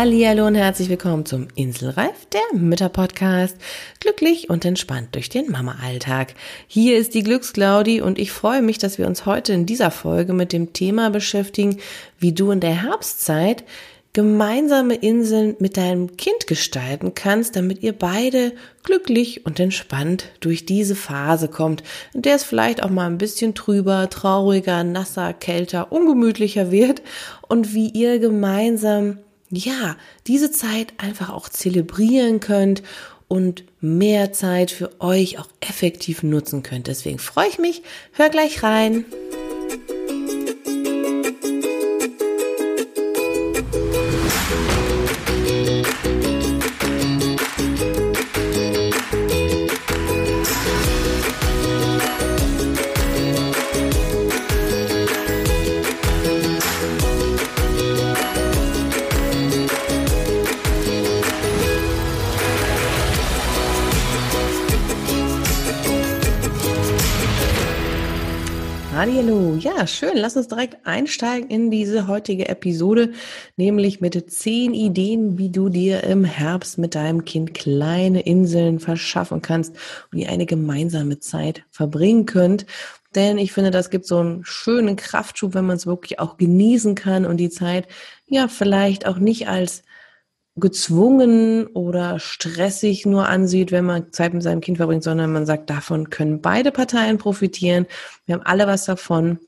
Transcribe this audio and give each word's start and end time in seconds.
Hallo 0.00 0.46
und 0.46 0.54
herzlich 0.54 0.88
willkommen 0.90 1.26
zum 1.26 1.48
Inselreif, 1.56 2.26
der 2.26 2.56
Mütterpodcast. 2.56 3.56
Glücklich 3.98 4.48
und 4.48 4.64
entspannt 4.64 5.08
durch 5.16 5.28
den 5.28 5.50
Mama-Alltag. 5.50 6.34
Hier 6.68 6.96
ist 6.96 7.14
die 7.14 7.24
Glücksclaudi 7.24 8.00
und 8.00 8.20
ich 8.20 8.30
freue 8.30 8.62
mich, 8.62 8.78
dass 8.78 8.98
wir 8.98 9.08
uns 9.08 9.26
heute 9.26 9.52
in 9.52 9.66
dieser 9.66 9.90
Folge 9.90 10.34
mit 10.34 10.52
dem 10.52 10.72
Thema 10.72 11.10
beschäftigen, 11.10 11.78
wie 12.16 12.32
du 12.32 12.52
in 12.52 12.60
der 12.60 12.80
Herbstzeit 12.80 13.64
gemeinsame 14.12 14.94
Inseln 14.94 15.56
mit 15.58 15.76
deinem 15.76 16.16
Kind 16.16 16.46
gestalten 16.46 17.14
kannst, 17.16 17.56
damit 17.56 17.82
ihr 17.82 17.92
beide 17.92 18.52
glücklich 18.84 19.46
und 19.46 19.58
entspannt 19.58 20.26
durch 20.38 20.64
diese 20.64 20.94
Phase 20.94 21.48
kommt, 21.48 21.82
in 22.14 22.22
der 22.22 22.36
es 22.36 22.44
vielleicht 22.44 22.84
auch 22.84 22.90
mal 22.90 23.06
ein 23.06 23.18
bisschen 23.18 23.56
trüber, 23.56 24.08
trauriger, 24.08 24.84
nasser, 24.84 25.32
kälter, 25.32 25.90
ungemütlicher 25.90 26.70
wird 26.70 27.02
und 27.48 27.74
wie 27.74 27.88
ihr 27.88 28.20
gemeinsam 28.20 29.18
ja, 29.50 29.96
diese 30.26 30.50
Zeit 30.50 30.94
einfach 30.98 31.30
auch 31.30 31.48
zelebrieren 31.48 32.40
könnt 32.40 32.82
und 33.28 33.64
mehr 33.80 34.32
Zeit 34.32 34.70
für 34.70 35.00
euch 35.00 35.38
auch 35.38 35.48
effektiv 35.60 36.22
nutzen 36.22 36.62
könnt. 36.62 36.86
Deswegen 36.86 37.18
freue 37.18 37.48
ich 37.48 37.58
mich. 37.58 37.82
Hör 38.12 38.30
gleich 38.30 38.62
rein. 38.62 39.04
Ja, 69.78 69.86
schön. 69.86 70.16
Lass 70.16 70.36
uns 70.36 70.48
direkt 70.48 70.84
einsteigen 70.88 71.48
in 71.50 71.70
diese 71.70 72.08
heutige 72.08 72.48
Episode, 72.48 73.12
nämlich 73.56 74.00
mit 74.00 74.28
zehn 74.28 74.74
Ideen, 74.74 75.38
wie 75.38 75.50
du 75.50 75.68
dir 75.68 76.02
im 76.02 76.24
Herbst 76.24 76.78
mit 76.78 76.96
deinem 76.96 77.24
Kind 77.24 77.54
kleine 77.54 78.22
Inseln 78.22 78.80
verschaffen 78.80 79.40
kannst 79.40 79.76
und 80.10 80.18
ihr 80.18 80.30
eine 80.30 80.46
gemeinsame 80.46 81.20
Zeit 81.20 81.62
verbringen 81.70 82.26
könnt. 82.26 82.66
Denn 83.14 83.38
ich 83.38 83.52
finde, 83.52 83.70
das 83.70 83.90
gibt 83.90 84.06
so 84.06 84.18
einen 84.18 84.44
schönen 84.44 84.96
Kraftschub, 84.96 85.54
wenn 85.54 85.66
man 85.66 85.76
es 85.76 85.86
wirklich 85.86 86.18
auch 86.18 86.38
genießen 86.38 86.96
kann 86.96 87.24
und 87.24 87.36
die 87.36 87.50
Zeit 87.50 87.86
ja 88.26 88.48
vielleicht 88.48 89.06
auch 89.06 89.18
nicht 89.18 89.46
als 89.46 89.84
gezwungen 90.56 91.68
oder 91.68 92.18
stressig 92.18 93.06
nur 93.06 93.28
ansieht, 93.28 93.70
wenn 93.70 93.84
man 93.84 94.12
Zeit 94.12 94.34
mit 94.34 94.42
seinem 94.42 94.60
Kind 94.60 94.78
verbringt, 94.78 95.04
sondern 95.04 95.32
man 95.32 95.46
sagt, 95.46 95.70
davon 95.70 96.10
können 96.10 96.40
beide 96.40 96.72
Parteien 96.72 97.18
profitieren. 97.18 97.86
Wir 98.26 98.34
haben 98.34 98.42
alle 98.44 98.66
was 98.66 98.84
davon 98.84 99.38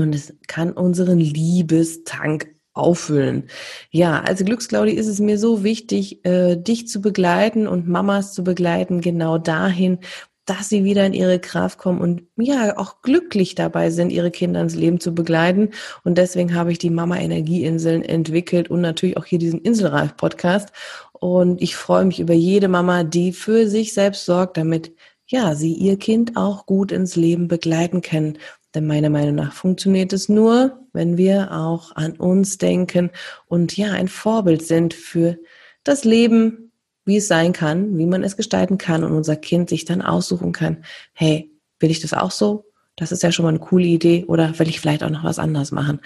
und 0.00 0.14
es 0.14 0.34
kann 0.46 0.72
unseren 0.72 1.18
Liebestank 1.18 2.54
auffüllen. 2.72 3.48
Ja, 3.90 4.20
also 4.20 4.44
Glücksclaudi 4.44 4.92
ist 4.92 5.06
es 5.06 5.18
mir 5.18 5.38
so 5.38 5.64
wichtig, 5.64 6.24
äh, 6.24 6.56
dich 6.56 6.88
zu 6.88 7.00
begleiten 7.00 7.66
und 7.66 7.88
Mamas 7.88 8.34
zu 8.34 8.44
begleiten, 8.44 9.00
genau 9.00 9.38
dahin, 9.38 9.98
dass 10.44 10.68
sie 10.68 10.84
wieder 10.84 11.04
in 11.04 11.12
ihre 11.12 11.40
Kraft 11.40 11.78
kommen 11.78 12.00
und 12.00 12.22
ja, 12.36 12.78
auch 12.78 13.02
glücklich 13.02 13.56
dabei 13.56 13.90
sind, 13.90 14.10
ihre 14.10 14.30
Kinder 14.30 14.60
ins 14.60 14.76
Leben 14.76 15.00
zu 15.00 15.12
begleiten. 15.12 15.70
Und 16.04 16.18
deswegen 16.18 16.54
habe 16.54 16.70
ich 16.70 16.78
die 16.78 16.90
Mama 16.90 17.16
Energieinseln 17.16 18.02
entwickelt 18.02 18.70
und 18.70 18.80
natürlich 18.80 19.16
auch 19.16 19.24
hier 19.24 19.40
diesen 19.40 19.60
Inselreif 19.60 20.16
Podcast. 20.16 20.68
Und 21.12 21.60
ich 21.60 21.74
freue 21.74 22.04
mich 22.04 22.20
über 22.20 22.34
jede 22.34 22.68
Mama, 22.68 23.02
die 23.02 23.32
für 23.32 23.68
sich 23.68 23.92
selbst 23.92 24.24
sorgt, 24.24 24.56
damit 24.56 24.92
ja, 25.26 25.56
sie 25.56 25.72
ihr 25.72 25.98
Kind 25.98 26.36
auch 26.36 26.66
gut 26.66 26.92
ins 26.92 27.16
Leben 27.16 27.48
begleiten 27.48 28.00
können. 28.00 28.38
Denn 28.76 28.86
meiner 28.86 29.08
Meinung 29.08 29.36
nach 29.36 29.54
funktioniert 29.54 30.12
es 30.12 30.28
nur, 30.28 30.86
wenn 30.92 31.16
wir 31.16 31.50
auch 31.50 31.96
an 31.96 32.12
uns 32.12 32.58
denken 32.58 33.08
und 33.46 33.74
ja, 33.74 33.92
ein 33.92 34.06
Vorbild 34.06 34.60
sind 34.60 34.92
für 34.92 35.38
das 35.82 36.04
Leben, 36.04 36.72
wie 37.06 37.16
es 37.16 37.26
sein 37.26 37.54
kann, 37.54 37.96
wie 37.96 38.04
man 38.04 38.22
es 38.22 38.36
gestalten 38.36 38.76
kann 38.76 39.02
und 39.02 39.12
unser 39.12 39.36
Kind 39.36 39.70
sich 39.70 39.86
dann 39.86 40.02
aussuchen 40.02 40.52
kann, 40.52 40.84
hey, 41.14 41.50
will 41.80 41.90
ich 41.90 42.00
das 42.00 42.12
auch 42.12 42.30
so? 42.30 42.66
Das 42.96 43.12
ist 43.12 43.22
ja 43.22 43.32
schon 43.32 43.44
mal 43.44 43.48
eine 43.48 43.60
coole 43.60 43.86
Idee 43.86 44.26
oder 44.28 44.58
will 44.58 44.68
ich 44.68 44.78
vielleicht 44.78 45.02
auch 45.02 45.08
noch 45.08 45.24
was 45.24 45.38
anderes 45.38 45.72
machen? 45.72 46.02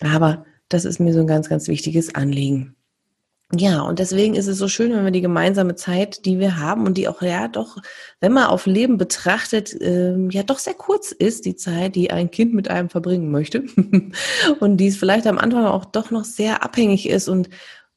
Aber 0.00 0.46
das 0.70 0.86
ist 0.86 0.98
mir 0.98 1.12
so 1.12 1.20
ein 1.20 1.26
ganz, 1.26 1.50
ganz 1.50 1.68
wichtiges 1.68 2.14
Anliegen. 2.14 2.76
Ja, 3.52 3.82
und 3.82 4.00
deswegen 4.00 4.34
ist 4.34 4.48
es 4.48 4.58
so 4.58 4.66
schön, 4.66 4.92
wenn 4.92 5.04
wir 5.04 5.12
die 5.12 5.20
gemeinsame 5.20 5.76
Zeit, 5.76 6.24
die 6.26 6.40
wir 6.40 6.56
haben 6.56 6.84
und 6.84 6.94
die 6.94 7.06
auch 7.06 7.22
ja 7.22 7.46
doch, 7.46 7.76
wenn 8.18 8.32
man 8.32 8.46
auf 8.46 8.66
Leben 8.66 8.98
betrachtet, 8.98 9.72
äh, 9.80 10.16
ja 10.30 10.42
doch 10.42 10.58
sehr 10.58 10.74
kurz 10.74 11.12
ist, 11.12 11.44
die 11.44 11.54
Zeit, 11.54 11.94
die 11.94 12.10
ein 12.10 12.32
Kind 12.32 12.54
mit 12.54 12.68
einem 12.68 12.90
verbringen 12.90 13.30
möchte 13.30 13.64
und 14.60 14.78
die 14.78 14.88
es 14.88 14.96
vielleicht 14.96 15.28
am 15.28 15.38
Anfang 15.38 15.64
auch 15.66 15.84
doch 15.84 16.10
noch 16.10 16.24
sehr 16.24 16.64
abhängig 16.64 17.08
ist 17.08 17.28
und 17.28 17.48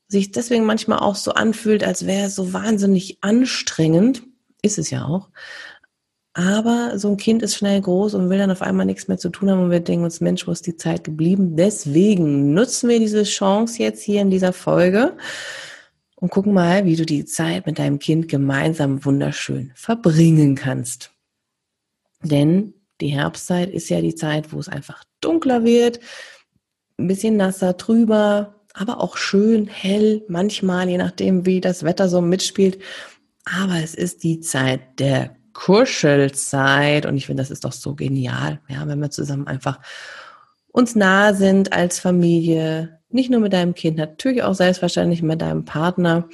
sich 0.08 0.32
deswegen 0.32 0.66
manchmal 0.66 1.00
auch 1.00 1.16
so 1.16 1.32
anfühlt, 1.32 1.84
als 1.84 2.06
wäre 2.06 2.28
es 2.28 2.36
so 2.36 2.54
wahnsinnig 2.54 3.18
anstrengend. 3.22 4.24
Ist 4.62 4.78
es 4.78 4.92
ja 4.92 5.06
auch. 5.06 5.30
Aber 6.40 6.98
so 6.98 7.10
ein 7.10 7.18
Kind 7.18 7.44
ist 7.44 7.56
schnell 7.56 7.82
groß 7.82 8.14
und 8.14 8.30
will 8.30 8.38
dann 8.38 8.50
auf 8.50 8.62
einmal 8.62 8.86
nichts 8.86 9.10
mehr 9.10 9.18
zu 9.18 9.28
tun 9.28 9.52
haben 9.52 9.62
und 9.62 9.72
wir 9.72 9.82
denken 9.82 10.06
uns, 10.06 10.22
Mensch, 10.22 10.48
wo 10.48 10.52
ist 10.52 10.66
die 10.66 10.78
Zeit 10.78 11.04
geblieben? 11.04 11.58
Deswegen 11.58 12.54
nutzen 12.54 12.88
wir 12.88 12.98
diese 12.98 13.24
Chance 13.24 13.84
jetzt 13.84 14.02
hier 14.02 14.22
in 14.22 14.32
dieser 14.32 14.54
Folge 14.54 15.18
und 16.16 16.32
gucken 16.32 16.54
mal, 16.54 16.86
wie 16.86 16.96
du 16.96 17.06
die 17.06 17.26
Zeit 17.26 17.66
mit 17.66 17.78
deinem 17.78 18.00
Kind 18.00 18.30
gemeinsam 18.30 19.04
wunderschön 19.04 19.74
verbringen 19.76 20.56
kannst. 20.56 21.12
Denn 22.24 22.74
die 23.02 23.10
Herbstzeit 23.10 23.70
ist 23.70 23.90
ja 23.90 24.00
die 24.00 24.16
Zeit, 24.16 24.54
wo 24.54 24.60
es 24.60 24.70
einfach 24.70 25.04
dunkler 25.20 25.66
wird, 25.66 26.00
ein 26.98 27.08
bisschen 27.08 27.36
nasser, 27.36 27.76
trüber, 27.76 28.64
aber 28.74 29.02
auch 29.02 29.18
schön 29.18 29.68
hell, 29.68 30.24
manchmal, 30.30 30.88
je 30.88 31.00
nachdem, 31.00 31.46
wie 31.46 31.60
das 31.60 31.84
Wetter 31.84 32.08
so 32.08 32.22
mitspielt. 32.22 32.80
Aber 33.44 33.84
es 33.84 33.94
ist 33.94 34.24
die 34.24 34.40
Zeit 34.40 35.00
der 35.00 35.36
Kuschelzeit 35.54 37.06
und 37.06 37.18
ich 37.18 37.26
finde, 37.26 37.42
das 37.42 37.52
ist 37.52 37.66
doch 37.66 37.72
so 37.72 37.96
genial, 37.96 38.60
ja, 38.68 38.88
wenn 38.88 39.00
wir 39.00 39.12
zusammen 39.12 39.48
einfach 39.48 39.80
uns 40.72 40.96
nahe 40.96 41.36
sind 41.36 41.74
als 41.74 42.00
Familie, 42.00 43.00
nicht 43.10 43.30
nur 43.30 43.40
mit 43.40 43.54
deinem 43.54 43.74
Kind, 43.74 43.98
natürlich 43.98 44.44
auch 44.44 44.54
selbstverständlich 44.54 45.22
mit 45.24 45.42
deinem 45.42 45.66
Partner. 45.66 46.30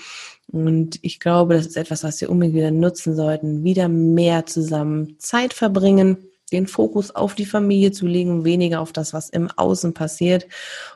Und 0.48 1.00
ich 1.02 1.20
glaube, 1.20 1.56
das 1.56 1.66
ist 1.66 1.78
etwas, 1.78 2.04
was 2.04 2.20
wir 2.20 2.30
unbedingt 2.30 2.56
wieder 2.56 2.72
nutzen 2.72 3.16
sollten, 3.16 3.64
wieder 3.64 3.88
mehr 3.88 4.46
zusammen 4.46 5.16
Zeit 5.20 5.54
verbringen 5.54 6.18
den 6.52 6.68
Fokus 6.68 7.12
auf 7.12 7.36
die 7.36 7.46
Familie 7.46 7.92
zu 7.92 8.06
legen 8.06 8.46
weniger 8.46 8.82
auf 8.82 8.94
das, 8.94 9.14
was 9.14 9.30
im 9.30 9.50
Außen 9.50 9.94
passiert. 9.94 10.48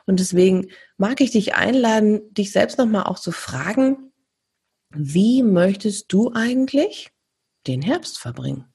Und 0.06 0.20
deswegen 0.20 0.68
mag 0.96 1.20
ich 1.20 1.32
dich 1.32 1.54
einladen, 1.54 2.22
dich 2.32 2.52
selbst 2.52 2.78
nochmal 2.78 3.04
auch 3.04 3.18
zu 3.18 3.32
fragen, 3.32 4.12
wie 4.90 5.42
möchtest 5.42 6.12
du 6.12 6.32
eigentlich 6.32 7.10
den 7.66 7.82
Herbst 7.82 8.18
verbringen? 8.18 8.66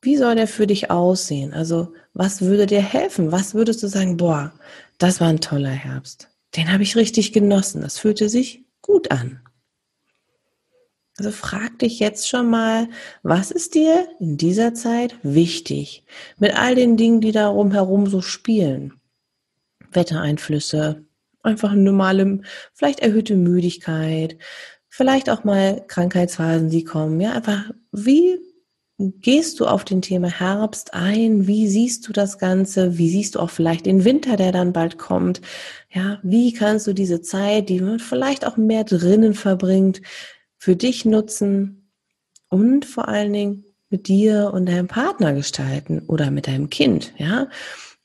Wie 0.00 0.16
soll 0.16 0.34
der 0.34 0.48
für 0.48 0.66
dich 0.66 0.90
aussehen? 0.90 1.52
Also, 1.52 1.94
was 2.12 2.42
würde 2.42 2.66
dir 2.66 2.82
helfen? 2.82 3.30
Was 3.30 3.54
würdest 3.54 3.82
du 3.82 3.86
sagen, 3.86 4.16
boah, 4.16 4.52
das 4.98 5.20
war 5.20 5.28
ein 5.28 5.40
toller 5.40 5.70
Herbst. 5.70 6.28
Den 6.56 6.72
habe 6.72 6.82
ich 6.82 6.96
richtig 6.96 7.32
genossen. 7.32 7.82
Das 7.82 7.98
fühlte 7.98 8.28
sich 8.28 8.64
gut 8.82 9.10
an. 9.10 9.40
Also 11.18 11.30
frag 11.30 11.78
dich 11.78 12.00
jetzt 12.00 12.28
schon 12.28 12.48
mal, 12.48 12.88
was 13.22 13.50
ist 13.50 13.74
dir 13.74 14.08
in 14.18 14.38
dieser 14.38 14.74
Zeit 14.74 15.14
wichtig? 15.22 16.04
Mit 16.38 16.56
all 16.56 16.74
den 16.74 16.96
Dingen, 16.96 17.20
die 17.20 17.32
darum 17.32 17.70
herum 17.70 18.06
so 18.06 18.22
spielen. 18.22 18.94
Wettereinflüsse, 19.92 21.04
einfach 21.42 21.74
normale, 21.74 22.40
vielleicht 22.72 23.00
erhöhte 23.00 23.36
Müdigkeit, 23.36 24.38
vielleicht 24.92 25.30
auch 25.30 25.42
mal 25.42 25.82
Krankheitsphasen, 25.88 26.68
die 26.68 26.84
kommen. 26.84 27.18
Ja, 27.18 27.32
einfach 27.32 27.70
wie 27.92 28.38
gehst 28.98 29.58
du 29.58 29.66
auf 29.66 29.84
den 29.86 30.02
Thema 30.02 30.28
Herbst 30.28 30.92
ein? 30.92 31.46
Wie 31.46 31.66
siehst 31.66 32.06
du 32.06 32.12
das 32.12 32.38
Ganze? 32.38 32.98
Wie 32.98 33.08
siehst 33.08 33.34
du 33.34 33.40
auch 33.40 33.48
vielleicht 33.48 33.86
den 33.86 34.04
Winter, 34.04 34.36
der 34.36 34.52
dann 34.52 34.74
bald 34.74 34.98
kommt? 34.98 35.40
Ja, 35.90 36.20
wie 36.22 36.52
kannst 36.52 36.86
du 36.86 36.92
diese 36.92 37.22
Zeit, 37.22 37.70
die 37.70 37.80
man 37.80 38.00
vielleicht 38.00 38.46
auch 38.46 38.58
mehr 38.58 38.84
drinnen 38.84 39.32
verbringt, 39.32 40.02
für 40.58 40.76
dich 40.76 41.06
nutzen 41.06 41.90
und 42.50 42.84
vor 42.84 43.08
allen 43.08 43.32
Dingen 43.32 43.64
mit 43.88 44.08
dir 44.08 44.50
und 44.52 44.66
deinem 44.66 44.88
Partner 44.88 45.32
gestalten 45.32 46.02
oder 46.06 46.30
mit 46.30 46.46
deinem 46.46 46.68
Kind, 46.68 47.14
ja? 47.16 47.48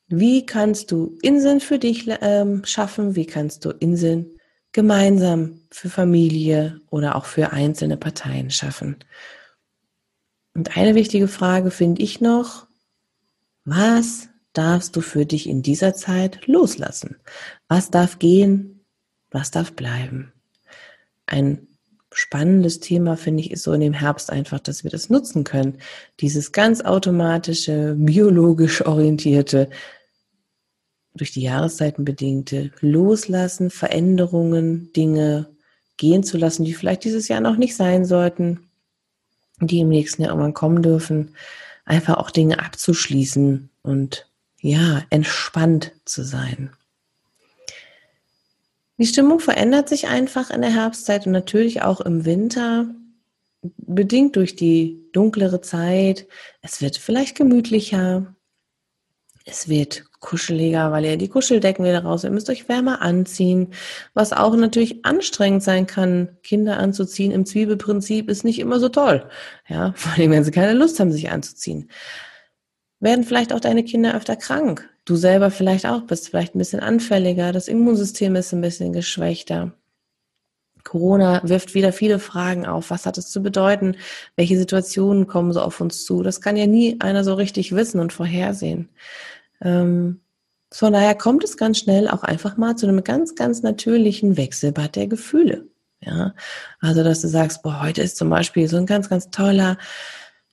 Wie 0.07 0.45
kannst 0.45 0.93
du 0.93 1.17
Inseln 1.21 1.59
für 1.59 1.79
dich 1.79 2.07
ähm, 2.21 2.63
schaffen? 2.63 3.17
Wie 3.17 3.25
kannst 3.25 3.65
du 3.65 3.71
Inseln 3.71 4.36
gemeinsam 4.77 5.61
für 5.71 5.89
Familie 5.89 6.81
oder 6.91 7.15
auch 7.15 7.25
für 7.25 7.51
einzelne 7.51 7.97
Parteien 7.97 8.51
schaffen? 8.51 8.97
Und 10.53 10.77
eine 10.77 10.93
wichtige 10.93 11.27
Frage 11.27 11.71
finde 11.71 12.03
ich 12.03 12.21
noch, 12.21 12.67
was 13.65 14.29
darfst 14.53 14.95
du 14.95 15.01
für 15.01 15.25
dich 15.25 15.49
in 15.49 15.63
dieser 15.63 15.95
Zeit 15.95 16.45
loslassen? 16.45 17.15
Was 17.67 17.89
darf 17.89 18.19
gehen? 18.19 18.85
Was 19.31 19.49
darf 19.49 19.73
bleiben? 19.73 20.31
Ein 21.25 21.67
spannendes 22.13 22.79
Thema, 22.79 23.17
finde 23.17 23.41
ich, 23.41 23.49
ist 23.49 23.63
so 23.63 23.73
in 23.73 23.81
dem 23.81 23.93
Herbst 23.93 24.31
einfach, 24.31 24.59
dass 24.59 24.83
wir 24.83 24.91
das 24.91 25.09
nutzen 25.09 25.43
können. 25.43 25.79
Dieses 26.19 26.51
ganz 26.51 26.81
automatische, 26.81 27.95
biologisch 27.97 28.85
orientierte, 28.85 29.71
durch 31.17 31.31
die 31.31 31.41
Jahreszeiten 31.41 32.05
bedingte 32.05 32.71
Loslassen, 32.79 33.69
Veränderungen, 33.69 34.91
Dinge 34.93 35.49
gehen 35.97 36.23
zu 36.23 36.37
lassen, 36.37 36.63
die 36.63 36.73
vielleicht 36.73 37.03
dieses 37.03 37.27
Jahr 37.27 37.41
noch 37.41 37.57
nicht 37.57 37.75
sein 37.75 38.05
sollten, 38.05 38.69
die 39.59 39.79
im 39.79 39.89
nächsten 39.89 40.21
Jahr 40.21 40.31
irgendwann 40.31 40.53
kommen 40.53 40.81
dürfen, 40.81 41.35
einfach 41.85 42.17
auch 42.17 42.31
Dinge 42.31 42.59
abzuschließen 42.59 43.69
und 43.81 44.27
ja, 44.59 45.03
entspannt 45.09 45.91
zu 46.05 46.23
sein. 46.23 46.71
Die 48.97 49.05
Stimmung 49.05 49.39
verändert 49.39 49.89
sich 49.89 50.07
einfach 50.07 50.49
in 50.49 50.61
der 50.61 50.73
Herbstzeit 50.73 51.27
und 51.27 51.31
natürlich 51.31 51.83
auch 51.83 52.01
im 52.01 52.25
Winter, 52.25 52.87
bedingt 53.77 54.35
durch 54.35 54.55
die 54.55 55.03
dunklere 55.13 55.61
Zeit. 55.61 56.27
Es 56.61 56.81
wird 56.81 56.97
vielleicht 56.97 57.35
gemütlicher, 57.35 58.35
es 59.45 59.67
wird 59.67 60.06
kuscheliger, 60.19 60.91
weil 60.91 61.05
ihr 61.05 61.17
die 61.17 61.27
Kuscheldecken 61.27 61.85
wieder 61.85 62.03
raus. 62.03 62.23
Ihr 62.23 62.31
müsst 62.31 62.49
euch 62.49 62.67
wärmer 62.67 63.01
anziehen, 63.01 63.73
was 64.13 64.33
auch 64.33 64.55
natürlich 64.55 65.05
anstrengend 65.05 65.63
sein 65.63 65.85
kann. 65.87 66.37
Kinder 66.43 66.77
anzuziehen 66.79 67.31
im 67.31 67.45
Zwiebelprinzip 67.45 68.29
ist 68.29 68.43
nicht 68.43 68.59
immer 68.59 68.79
so 68.79 68.89
toll. 68.89 69.29
Ja, 69.67 69.93
vor 69.95 70.13
allem, 70.13 70.31
wenn 70.31 70.43
sie 70.43 70.51
keine 70.51 70.73
Lust 70.73 70.99
haben, 70.99 71.11
sich 71.11 71.29
anzuziehen. 71.29 71.89
Werden 72.99 73.23
vielleicht 73.23 73.53
auch 73.53 73.59
deine 73.59 73.83
Kinder 73.83 74.15
öfter 74.15 74.35
krank. 74.35 74.89
Du 75.05 75.15
selber 75.15 75.51
vielleicht 75.51 75.85
auch, 75.85 76.01
bist 76.01 76.29
vielleicht 76.29 76.55
ein 76.55 76.59
bisschen 76.59 76.79
anfälliger. 76.79 77.51
Das 77.51 77.67
Immunsystem 77.67 78.35
ist 78.35 78.53
ein 78.53 78.61
bisschen 78.61 78.91
geschwächter. 78.91 79.73
Corona 80.87 81.41
wirft 81.43 81.75
wieder 81.75 81.91
viele 81.91 82.17
Fragen 82.17 82.65
auf. 82.65 82.89
Was 82.91 83.05
hat 83.05 83.17
es 83.17 83.29
zu 83.29 83.43
bedeuten? 83.43 83.97
Welche 84.37 84.57
Situationen 84.57 85.27
kommen 85.27 85.51
so 85.51 85.61
auf 85.61 85.81
uns 85.81 86.05
zu? 86.05 86.23
Das 86.23 86.39
kann 86.39 86.55
ja 86.55 86.65
nie 86.65 86.95
einer 87.01 87.25
so 87.25 87.33
richtig 87.33 87.75
wissen 87.75 87.99
und 87.99 88.13
vorhersehen. 88.13 88.89
Ähm, 89.61 90.21
von 90.71 90.93
daher 90.93 91.15
kommt 91.15 91.43
es 91.43 91.57
ganz 91.57 91.79
schnell 91.79 92.07
auch 92.07 92.23
einfach 92.23 92.57
mal 92.57 92.75
zu 92.75 92.87
einem 92.87 93.03
ganz, 93.03 93.35
ganz 93.35 93.61
natürlichen 93.61 94.37
Wechselbad 94.37 94.95
der 94.95 95.07
Gefühle. 95.07 95.67
Ja, 96.01 96.35
also 96.79 97.03
dass 97.03 97.21
du 97.21 97.27
sagst, 97.27 97.63
boah, 97.63 97.81
heute 97.81 98.01
ist 98.01 98.17
zum 98.17 98.29
Beispiel 98.29 98.67
so 98.67 98.77
ein 98.77 98.85
ganz, 98.85 99.09
ganz 99.09 99.29
toller 99.31 99.77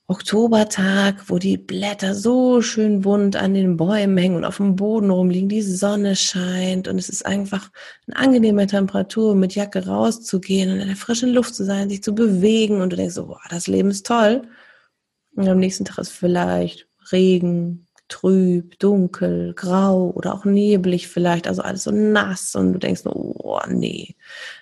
Oktobertag, 0.07 1.31
wo 1.31 1.39
die 1.39 1.57
Blätter 1.57 2.15
so 2.15 2.61
schön 2.61 3.01
bunt 3.01 3.37
an 3.37 3.55
den 3.55 3.77
Bäumen 3.79 4.19
hängen 4.19 4.37
und 4.37 4.45
auf 4.45 4.59
dem 4.59 4.77
Boden 4.77 5.11
rumliegen, 5.11 5.49
die 5.49 5.63
Sonne 5.63 6.15
scheint 6.15 6.89
und 6.89 6.99
es 6.99 7.09
ist 7.09 7.25
einfach 7.25 7.71
eine 8.07 8.17
angenehme 8.17 8.67
Temperatur, 8.67 9.35
mit 9.35 9.55
Jacke 9.55 9.87
rauszugehen 9.87 10.71
und 10.71 10.81
in 10.81 10.89
der 10.89 10.97
frischen 10.97 11.33
Luft 11.33 11.55
zu 11.55 11.65
sein, 11.65 11.89
sich 11.89 12.03
zu 12.03 12.15
bewegen 12.15 12.83
und 12.83 12.93
du 12.93 12.97
denkst 12.97 13.15
so, 13.15 13.27
boah, 13.27 13.41
das 13.49 13.67
Leben 13.67 13.91
ist 13.91 14.07
toll. 14.07 14.43
Und 15.37 15.49
am 15.49 15.59
nächsten 15.59 15.87
Tag 15.87 15.99
ist 15.99 16.11
vielleicht 16.11 16.87
Regen, 17.11 17.84
trüb, 18.09 18.79
dunkel, 18.79 19.55
grau 19.55 20.11
oder 20.11 20.35
auch 20.35 20.45
neblig 20.45 21.09
vielleicht, 21.09 21.47
also 21.49 21.63
alles 21.63 21.85
so 21.85 21.91
nass 21.91 22.55
und 22.55 22.73
du 22.73 22.79
denkst, 22.79 23.03
oh 23.07 23.61
nee, 23.69 24.15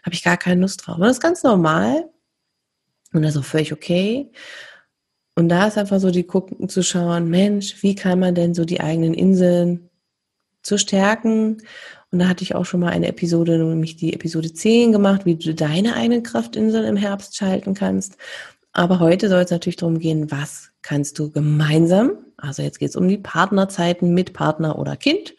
habe 0.03 0.15
ich 0.15 0.23
gar 0.23 0.37
keine 0.37 0.61
Lust 0.63 0.87
drauf. 0.87 0.97
Und 0.97 1.03
das 1.03 1.17
ist 1.17 1.23
ganz 1.23 1.43
normal 1.43 2.09
und 3.13 3.23
das 3.23 3.33
ist 3.35 3.41
auch 3.41 3.45
völlig 3.45 3.73
okay. 3.73 4.31
Und 5.35 5.49
da 5.49 5.67
ist 5.67 5.79
einfach 5.79 5.99
so 5.99 6.11
die 6.11 6.25
gucken 6.25 6.69
zu 6.69 6.83
schauen, 6.83 7.29
Mensch, 7.31 7.83
wie 7.83 7.95
kann 7.95 8.21
man 8.21 8.35
denn 8.35 8.55
so 8.55 8.65
die 8.65 8.81
eigenen 8.81 9.15
Inseln 9.15 9.89
zu 10.63 10.79
stärken? 10.79 11.59
Und 12.11 12.19
da 12.19 12.29
hatte 12.29 12.45
ich 12.45 12.55
auch 12.55 12.67
schon 12.67 12.81
mal 12.81 12.91
eine 12.91 13.09
Episode, 13.09 13.59
nämlich 13.59 13.97
die 13.97 14.13
Episode 14.13 14.53
10 14.53 14.93
gemacht, 14.93 15.25
wie 15.25 15.37
du 15.37 15.55
deine 15.55 15.95
eigenen 15.95 16.23
Kraftinseln 16.23 16.85
im 16.85 16.97
Herbst 16.97 17.37
schalten 17.37 17.73
kannst. 17.73 18.19
Aber 18.73 19.01
heute 19.01 19.29
soll 19.29 19.41
es 19.41 19.51
natürlich 19.51 19.77
darum 19.77 19.99
gehen, 19.99 20.31
was 20.31 20.71
kannst 20.83 21.19
du 21.19 21.31
gemeinsam, 21.31 22.13
also 22.43 22.63
jetzt 22.63 22.79
geht 22.79 22.91
es 22.91 22.97
um 22.97 23.09
die 23.09 23.19
Partnerzeiten 23.19 24.13
mit 24.13 24.33
Partner 24.33 24.79
oder 24.79 24.97
Kind, 24.97 25.35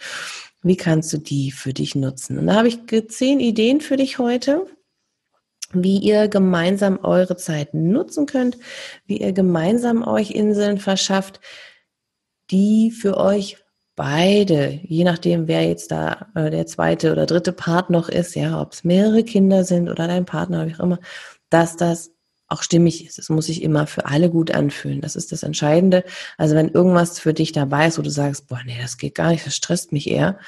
wie 0.63 0.77
kannst 0.77 1.11
du 1.11 1.17
die 1.17 1.51
für 1.51 1.73
dich 1.73 1.95
nutzen? 1.95 2.39
Und 2.39 2.47
da 2.47 2.55
habe 2.55 2.69
ich 2.69 2.79
zehn 3.09 3.39
Ideen 3.39 3.81
für 3.81 3.97
dich 3.97 4.17
heute, 4.17 4.65
wie 5.73 5.97
ihr 5.97 6.29
gemeinsam 6.29 6.99
eure 7.03 7.35
Zeit 7.35 7.73
nutzen 7.73 8.25
könnt, 8.25 8.57
wie 9.05 9.17
ihr 9.17 9.33
gemeinsam 9.33 10.07
euch 10.07 10.31
Inseln 10.31 10.77
verschafft, 10.77 11.41
die 12.51 12.91
für 12.91 13.17
euch 13.17 13.57
beide, 13.95 14.79
je 14.83 15.03
nachdem, 15.03 15.47
wer 15.47 15.67
jetzt 15.67 15.91
da 15.91 16.27
äh, 16.35 16.49
der 16.49 16.65
zweite 16.65 17.11
oder 17.11 17.25
dritte 17.25 17.51
Part 17.51 17.89
noch 17.89 18.09
ist, 18.09 18.35
ja, 18.35 18.61
ob 18.61 18.73
es 18.73 18.83
mehrere 18.83 19.23
Kinder 19.23 19.63
sind 19.63 19.89
oder 19.89 20.07
dein 20.07 20.25
Partner, 20.25 20.67
wie 20.67 20.75
auch 20.75 20.79
immer, 20.79 20.99
dass 21.49 21.75
das 21.75 22.11
auch 22.53 22.63
stimmig 22.63 23.05
ist. 23.05 23.19
Es 23.19 23.29
muss 23.29 23.47
sich 23.47 23.61
immer 23.61 23.87
für 23.87 24.05
alle 24.05 24.29
gut 24.29 24.51
anfühlen. 24.51 25.01
Das 25.01 25.15
ist 25.15 25.31
das 25.31 25.43
Entscheidende. 25.43 26.03
Also 26.37 26.55
wenn 26.55 26.69
irgendwas 26.69 27.19
für 27.19 27.33
dich 27.33 27.51
dabei 27.51 27.87
ist, 27.87 27.97
wo 27.97 28.01
du 28.01 28.09
sagst, 28.09 28.47
boah, 28.47 28.61
nee, 28.65 28.77
das 28.81 28.97
geht 28.97 29.15
gar 29.15 29.31
nicht, 29.31 29.45
das 29.45 29.55
stresst 29.55 29.91
mich 29.91 30.09
eher, 30.09 30.39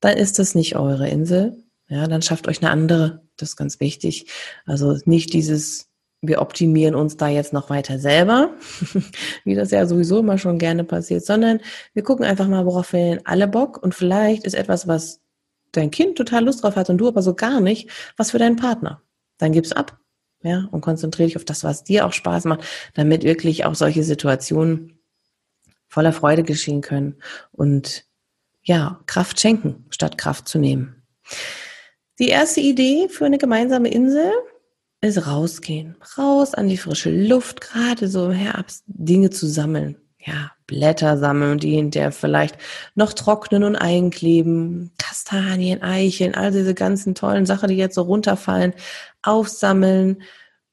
dann 0.00 0.16
ist 0.16 0.38
das 0.38 0.54
nicht 0.54 0.76
eure 0.76 1.08
Insel. 1.08 1.64
Ja, 1.88 2.06
dann 2.06 2.22
schafft 2.22 2.48
euch 2.48 2.62
eine 2.62 2.70
andere. 2.70 3.22
Das 3.36 3.50
ist 3.50 3.56
ganz 3.56 3.80
wichtig. 3.80 4.26
Also 4.66 4.98
nicht 5.04 5.32
dieses, 5.32 5.88
wir 6.20 6.40
optimieren 6.40 6.94
uns 6.94 7.16
da 7.16 7.28
jetzt 7.28 7.52
noch 7.52 7.70
weiter 7.70 7.98
selber, 7.98 8.50
wie 9.44 9.54
das 9.54 9.70
ja 9.70 9.86
sowieso 9.86 10.20
immer 10.20 10.38
schon 10.38 10.58
gerne 10.58 10.84
passiert, 10.84 11.24
sondern 11.24 11.60
wir 11.94 12.02
gucken 12.02 12.24
einfach 12.24 12.48
mal, 12.48 12.66
worauf 12.66 12.92
wir 12.92 13.00
denn 13.00 13.26
alle 13.26 13.48
Bock 13.48 13.82
und 13.82 13.94
vielleicht 13.94 14.44
ist 14.44 14.54
etwas, 14.54 14.86
was 14.86 15.20
dein 15.72 15.90
Kind 15.90 16.16
total 16.16 16.44
Lust 16.44 16.62
drauf 16.62 16.76
hat 16.76 16.90
und 16.90 16.98
du 16.98 17.08
aber 17.08 17.22
so 17.22 17.34
gar 17.34 17.60
nicht, 17.60 17.90
was 18.16 18.30
für 18.30 18.38
deinen 18.38 18.56
Partner. 18.56 19.02
Dann 19.38 19.52
gib's 19.52 19.72
ab 19.72 19.97
ja, 20.42 20.68
und 20.70 20.80
konzentriere 20.80 21.26
dich 21.26 21.36
auf 21.36 21.44
das, 21.44 21.64
was 21.64 21.84
dir 21.84 22.06
auch 22.06 22.12
Spaß 22.12 22.44
macht, 22.44 22.64
damit 22.94 23.24
wirklich 23.24 23.64
auch 23.64 23.74
solche 23.74 24.04
Situationen 24.04 24.98
voller 25.88 26.12
Freude 26.12 26.42
geschehen 26.42 26.80
können 26.80 27.16
und 27.50 28.04
ja, 28.62 29.00
Kraft 29.06 29.40
schenken, 29.40 29.86
statt 29.90 30.18
Kraft 30.18 30.48
zu 30.48 30.58
nehmen. 30.58 31.02
Die 32.18 32.28
erste 32.28 32.60
Idee 32.60 33.08
für 33.08 33.24
eine 33.24 33.38
gemeinsame 33.38 33.88
Insel 33.88 34.32
ist 35.00 35.26
rausgehen. 35.26 35.96
Raus 36.18 36.54
an 36.54 36.68
die 36.68 36.76
frische 36.76 37.10
Luft, 37.10 37.60
gerade 37.60 38.08
so 38.08 38.26
im 38.26 38.32
Herbst, 38.32 38.84
Dinge 38.86 39.30
zu 39.30 39.46
sammeln. 39.46 39.96
Ja, 40.24 40.50
Blätter 40.66 41.16
sammeln, 41.16 41.58
die 41.58 41.76
hinterher 41.76 42.12
vielleicht 42.12 42.58
noch 42.94 43.12
trocknen 43.12 43.62
und 43.62 43.76
einkleben. 43.76 44.90
Kastanien, 44.98 45.82
Eicheln, 45.82 46.34
all 46.34 46.50
diese 46.50 46.74
ganzen 46.74 47.14
tollen 47.14 47.46
Sachen, 47.46 47.68
die 47.68 47.76
jetzt 47.76 47.94
so 47.94 48.02
runterfallen 48.02 48.74
aufsammeln, 49.22 50.22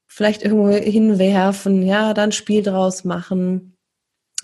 vielleicht 0.06 0.42
irgendwo 0.42 0.70
hinwerfen, 0.70 1.82
ja, 1.82 2.12
dann 2.12 2.32
Spiel 2.32 2.62
draus 2.62 3.04
machen 3.04 3.76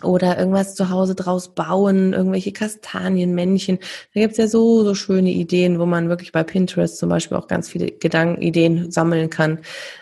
oder 0.02 0.38
irgendwas 0.38 0.74
zu 0.74 0.90
Hause 0.90 1.14
draus 1.14 1.54
bauen, 1.54 2.12
irgendwelche 2.12 2.52
Kastanienmännchen. 2.52 3.78
Da 4.14 4.20
gibt's 4.20 4.38
ja 4.38 4.48
so, 4.48 4.84
so 4.84 4.94
schöne 4.94 5.30
Ideen, 5.30 5.78
wo 5.78 5.86
man 5.86 6.08
wirklich 6.08 6.32
bei 6.32 6.42
Pinterest 6.44 6.98
zum 6.98 7.08
Beispiel 7.08 7.36
auch 7.36 7.48
ganz 7.48 7.68
viele 7.68 7.90
Gedanken, 7.90 8.42
Ideen 8.42 8.90
sammeln 8.90 9.30
kann. 9.30 9.60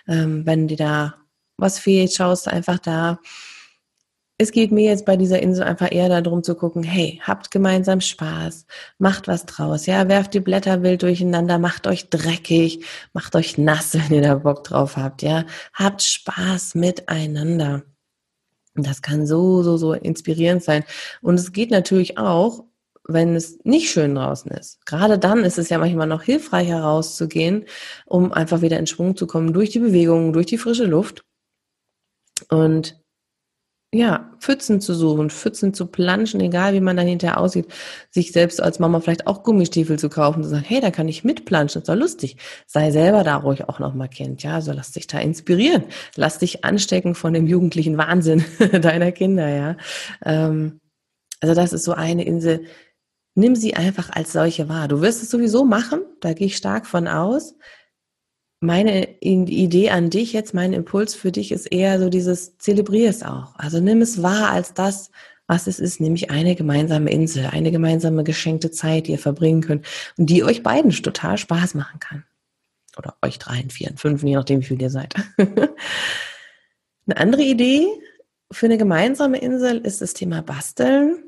Ähm, 0.09 0.47
wenn 0.47 0.69
dir 0.69 0.77
da 0.77 1.15
was 1.57 1.79
fehlt, 1.79 2.13
schaust 2.15 2.47
du 2.47 2.53
einfach 2.53 2.79
da 2.79 3.21
es 4.41 4.53
geht 4.53 4.73
mir 4.73 4.87
jetzt 4.87 5.05
bei 5.05 5.19
dieser 5.19 5.43
Insel 5.43 5.65
einfach 5.65 5.93
eher 5.93 6.09
darum 6.09 6.43
zu 6.43 6.55
gucken, 6.55 6.83
hey, 6.83 7.21
habt 7.23 7.51
gemeinsam 7.51 8.01
Spaß, 8.01 8.65
macht 8.97 9.29
was 9.29 9.45
draus, 9.45 9.85
ja, 9.85 10.09
werft 10.09 10.33
die 10.33 10.41
Blätter 10.41 10.83
wild 10.83 11.03
durcheinander, 11.03 11.59
macht 11.59 11.87
euch 11.87 12.09
dreckig, 12.09 12.87
macht 13.13 13.37
euch 13.37 13.59
nass, 13.59 13.93
wenn 14.09 14.15
ihr 14.15 14.23
da 14.23 14.37
Bock 14.37 14.65
drauf 14.65 14.97
habt, 14.97 15.21
ja, 15.21 15.45
habt 15.75 16.01
Spaß 16.01 16.75
miteinander. 16.75 17.83
Und 18.75 18.87
das 18.87 19.03
kann 19.03 19.27
so, 19.27 19.63
so, 19.63 19.77
so 19.77 19.93
inspirierend 19.93 20.65
sein. 20.65 20.85
Und 21.21 21.35
es 21.35 21.53
geht 21.53 21.71
natürlich 21.71 22.17
auch, 22.17 22.65
wenn 23.05 23.37
es 23.37 23.59
nicht 23.65 23.91
schön 23.91 24.15
draußen 24.15 24.51
ist. 24.53 24.87
Gerade 24.87 25.19
dann 25.19 25.45
ist 25.45 25.59
es 25.59 25.69
ja 25.69 25.77
manchmal 25.77 26.07
noch 26.07 26.23
hilfreicher 26.23 26.81
rauszugehen, 26.81 27.67
um 28.07 28.33
einfach 28.33 28.63
wieder 28.63 28.79
in 28.79 28.87
Schwung 28.87 29.17
zu 29.17 29.27
kommen 29.27 29.53
durch 29.53 29.69
die 29.69 29.81
Bewegung, 29.81 30.33
durch 30.33 30.47
die 30.47 30.57
frische 30.57 30.87
Luft. 30.87 31.27
Und 32.49 33.00
ja, 33.93 34.31
Pfützen 34.39 34.81
zu 34.81 34.95
suchen, 34.95 35.31
Pfützen 35.31 35.75
zu 35.75 35.87
planschen, 35.87 36.41
egal 36.41 36.75
wie 36.75 36.81
man 36.81 36.97
dann 36.97 37.09
hinterher 37.09 37.39
aussieht, 37.39 37.67
sich 38.11 38.31
selbst 38.31 38.63
als 38.63 38.79
Mama 38.79 39.01
vielleicht 39.01 39.27
auch 39.27 39.43
Gummistiefel 39.43 39.99
zu 39.99 40.09
kaufen, 40.09 40.45
zu 40.45 40.49
sagen, 40.49 40.65
hey, 40.65 40.81
da 40.81 40.93
kann 40.93 41.09
ich 41.09 41.25
mitplanschen, 41.25 41.83
ist 41.83 41.89
doch 41.89 41.97
lustig. 41.97 42.37
Sei 42.67 42.93
selber 42.93 43.25
da 43.25 43.37
ruhig 43.37 43.69
auch 43.69 43.81
nochmal 43.81 44.09
Kind, 44.09 44.45
ja, 44.45 44.55
also 44.55 44.73
lass 44.73 44.93
dich 44.93 45.09
da 45.09 45.19
inspirieren, 45.19 45.85
lass 46.15 46.39
dich 46.39 46.65
anstecken 46.65 47.17
von 47.17 47.33
dem 47.33 47.49
jugendlichen 47.49 47.99
Wahnsinn 47.99 48.45
deiner 48.81 49.11
Kinder, 49.11 49.49
ja. 49.49 49.77
Ähm, 50.25 50.81
also 51.41 51.55
das 51.55 51.73
ist 51.73 51.85
so 51.85 51.93
eine 51.93 52.25
Insel, 52.25 52.67
nimm 53.35 53.57
sie 53.57 53.75
einfach 53.75 54.11
als 54.13 54.33
solche 54.33 54.69
wahr. 54.69 54.87
Du 54.87 55.01
wirst 55.01 55.23
es 55.23 55.31
sowieso 55.31 55.65
machen, 55.65 56.03
da 56.21 56.33
gehe 56.33 56.47
ich 56.47 56.57
stark 56.57 56.87
von 56.87 57.09
aus 57.09 57.55
meine 58.61 59.09
Idee 59.21 59.91
an 59.91 60.11
dich 60.11 60.35
jetzt, 60.35 60.53
mein 60.53 60.75
Impuls 60.75 61.15
für 61.15 61.33
dich 61.33 61.51
ist 61.51 61.67
eher 61.67 61.99
so 61.99 62.11
dieses, 62.11 62.59
zelebrier 62.59 63.09
es 63.09 63.23
auch. 63.23 63.55
Also 63.57 63.81
nimm 63.81 64.03
es 64.03 64.23
wahr 64.23 64.51
als 64.51 64.75
das, 64.75 65.11
was 65.47 65.67
es 65.67 65.81
ist, 65.81 66.01
nämlich 66.01 66.31
eine 66.31 66.55
gemeinsame 66.55 67.11
Insel, 67.11 67.47
eine 67.47 67.73
gemeinsame 67.73 68.23
geschenkte 68.23 68.71
Zeit, 68.71 69.07
die 69.07 69.13
ihr 69.13 69.19
verbringen 69.19 69.63
könnt 69.63 69.87
und 70.17 70.27
die 70.27 70.45
euch 70.45 70.63
beiden 70.63 70.91
total 70.91 71.39
Spaß 71.39 71.75
machen 71.75 71.99
kann. 71.99 72.25
Oder 72.97 73.17
euch 73.23 73.39
dreien, 73.39 73.71
vieren, 73.71 73.97
fünf, 73.97 74.23
je 74.23 74.35
nachdem, 74.35 74.61
wie 74.61 74.67
viel 74.67 74.83
ihr 74.83 74.91
seid. 74.91 75.15
eine 75.39 77.17
andere 77.17 77.43
Idee 77.43 77.87
für 78.53 78.67
eine 78.67 78.79
gemeinsame 78.79 79.39
Insel 79.39 79.79
ist 79.79 80.03
das 80.03 80.13
Thema 80.13 80.43
Basteln. 80.43 81.25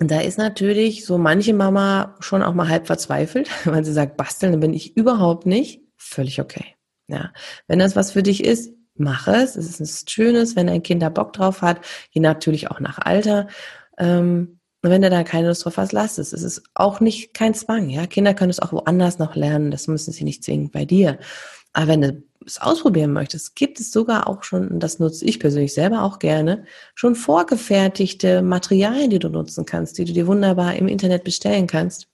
Und 0.00 0.10
da 0.10 0.20
ist 0.20 0.38
natürlich 0.38 1.04
so 1.04 1.18
manche 1.18 1.52
Mama 1.52 2.16
schon 2.20 2.42
auch 2.42 2.54
mal 2.54 2.68
halb 2.68 2.86
verzweifelt, 2.86 3.50
weil 3.66 3.84
sie 3.84 3.92
sagt, 3.92 4.16
basteln 4.16 4.58
bin 4.58 4.72
ich 4.72 4.96
überhaupt 4.96 5.44
nicht. 5.44 5.82
Völlig 6.02 6.40
okay. 6.40 6.76
Ja. 7.08 7.32
Wenn 7.68 7.78
das 7.78 7.94
was 7.94 8.12
für 8.12 8.22
dich 8.22 8.42
ist, 8.42 8.72
mach 8.94 9.28
es. 9.28 9.54
Es 9.56 9.78
ist 9.78 9.80
ein 9.80 10.08
Schönes, 10.08 10.56
wenn 10.56 10.68
ein 10.68 10.82
Kind 10.82 11.02
da 11.02 11.10
Bock 11.10 11.34
drauf 11.34 11.60
hat, 11.62 11.84
je 12.10 12.20
natürlich 12.20 12.70
auch 12.70 12.80
nach 12.80 12.98
Alter. 12.98 13.48
Ähm, 13.98 14.60
wenn 14.82 15.02
du 15.02 15.10
da 15.10 15.22
keine 15.24 15.48
Lust 15.48 15.64
drauf 15.64 15.76
hast, 15.76 15.92
lass 15.92 16.16
es. 16.16 16.32
Es 16.32 16.42
ist 16.42 16.62
auch 16.74 17.00
nicht 17.00 17.34
kein 17.34 17.52
Zwang. 17.52 17.90
Ja, 17.90 18.06
Kinder 18.06 18.32
können 18.32 18.50
es 18.50 18.60
auch 18.60 18.72
woanders 18.72 19.18
noch 19.18 19.36
lernen. 19.36 19.70
Das 19.70 19.88
müssen 19.88 20.12
sie 20.12 20.24
nicht 20.24 20.42
zwingend 20.42 20.72
bei 20.72 20.86
dir. 20.86 21.18
Aber 21.74 21.88
wenn 21.88 22.00
du 22.00 22.22
es 22.46 22.58
ausprobieren 22.60 23.12
möchtest, 23.12 23.54
gibt 23.56 23.78
es 23.78 23.90
sogar 23.92 24.26
auch 24.26 24.42
schon, 24.42 24.68
und 24.68 24.80
das 24.80 24.98
nutze 24.98 25.26
ich 25.26 25.38
persönlich 25.38 25.74
selber 25.74 26.02
auch 26.02 26.18
gerne, 26.18 26.64
schon 26.94 27.14
vorgefertigte 27.14 28.40
Materialien, 28.40 29.10
die 29.10 29.18
du 29.18 29.28
nutzen 29.28 29.66
kannst, 29.66 29.98
die 29.98 30.06
du 30.06 30.14
dir 30.14 30.26
wunderbar 30.26 30.74
im 30.76 30.88
Internet 30.88 31.24
bestellen 31.24 31.66
kannst, 31.66 32.08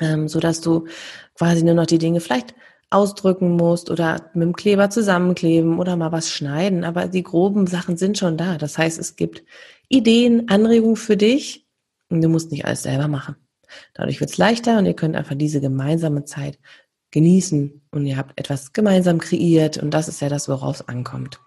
ähm, 0.00 0.28
so 0.28 0.38
du 0.38 0.86
quasi 1.34 1.64
nur 1.64 1.74
noch 1.74 1.86
die 1.86 1.98
Dinge 1.98 2.20
vielleicht 2.20 2.54
ausdrücken 2.90 3.56
musst 3.56 3.90
oder 3.90 4.30
mit 4.34 4.44
dem 4.44 4.56
Kleber 4.56 4.90
zusammenkleben 4.90 5.78
oder 5.78 5.96
mal 5.96 6.12
was 6.12 6.30
schneiden. 6.30 6.84
Aber 6.84 7.08
die 7.08 7.22
groben 7.22 7.66
Sachen 7.66 7.96
sind 7.96 8.18
schon 8.18 8.36
da. 8.36 8.58
Das 8.58 8.78
heißt, 8.78 8.98
es 8.98 9.16
gibt 9.16 9.42
Ideen, 9.88 10.48
Anregungen 10.48 10.96
für 10.96 11.16
dich 11.16 11.66
und 12.08 12.22
du 12.22 12.28
musst 12.28 12.50
nicht 12.50 12.64
alles 12.64 12.82
selber 12.82 13.08
machen. 13.08 13.36
Dadurch 13.94 14.20
wird 14.20 14.30
es 14.30 14.38
leichter 14.38 14.78
und 14.78 14.86
ihr 14.86 14.94
könnt 14.94 15.16
einfach 15.16 15.34
diese 15.34 15.60
gemeinsame 15.60 16.24
Zeit 16.24 16.58
genießen 17.10 17.82
und 17.90 18.06
ihr 18.06 18.16
habt 18.16 18.38
etwas 18.38 18.72
gemeinsam 18.72 19.18
kreiert 19.18 19.78
und 19.78 19.90
das 19.92 20.08
ist 20.08 20.20
ja 20.20 20.28
das, 20.28 20.48
worauf 20.48 20.76
es 20.80 20.88
ankommt. 20.88 21.40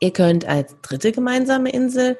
Ihr 0.00 0.12
könnt 0.12 0.44
als 0.44 0.76
dritte 0.82 1.12
gemeinsame 1.12 1.70
Insel 1.70 2.18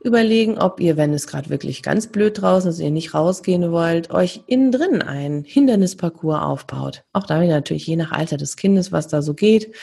überlegen, 0.00 0.58
ob 0.58 0.80
ihr, 0.80 0.96
wenn 0.96 1.12
es 1.12 1.26
gerade 1.26 1.50
wirklich 1.50 1.82
ganz 1.82 2.06
blöd 2.06 2.40
draußen 2.40 2.70
ist, 2.70 2.78
ihr 2.78 2.90
nicht 2.90 3.14
rausgehen 3.14 3.72
wollt, 3.72 4.10
euch 4.10 4.44
innen 4.46 4.70
drin 4.70 5.02
einen 5.02 5.44
Hindernisparcours 5.44 6.40
aufbaut. 6.40 7.04
Auch 7.12 7.26
da 7.26 7.42
natürlich 7.42 7.86
je 7.86 7.96
nach 7.96 8.12
Alter 8.12 8.36
des 8.36 8.56
Kindes, 8.56 8.92
was 8.92 9.08
da 9.08 9.22
so 9.22 9.34
geht 9.34 9.74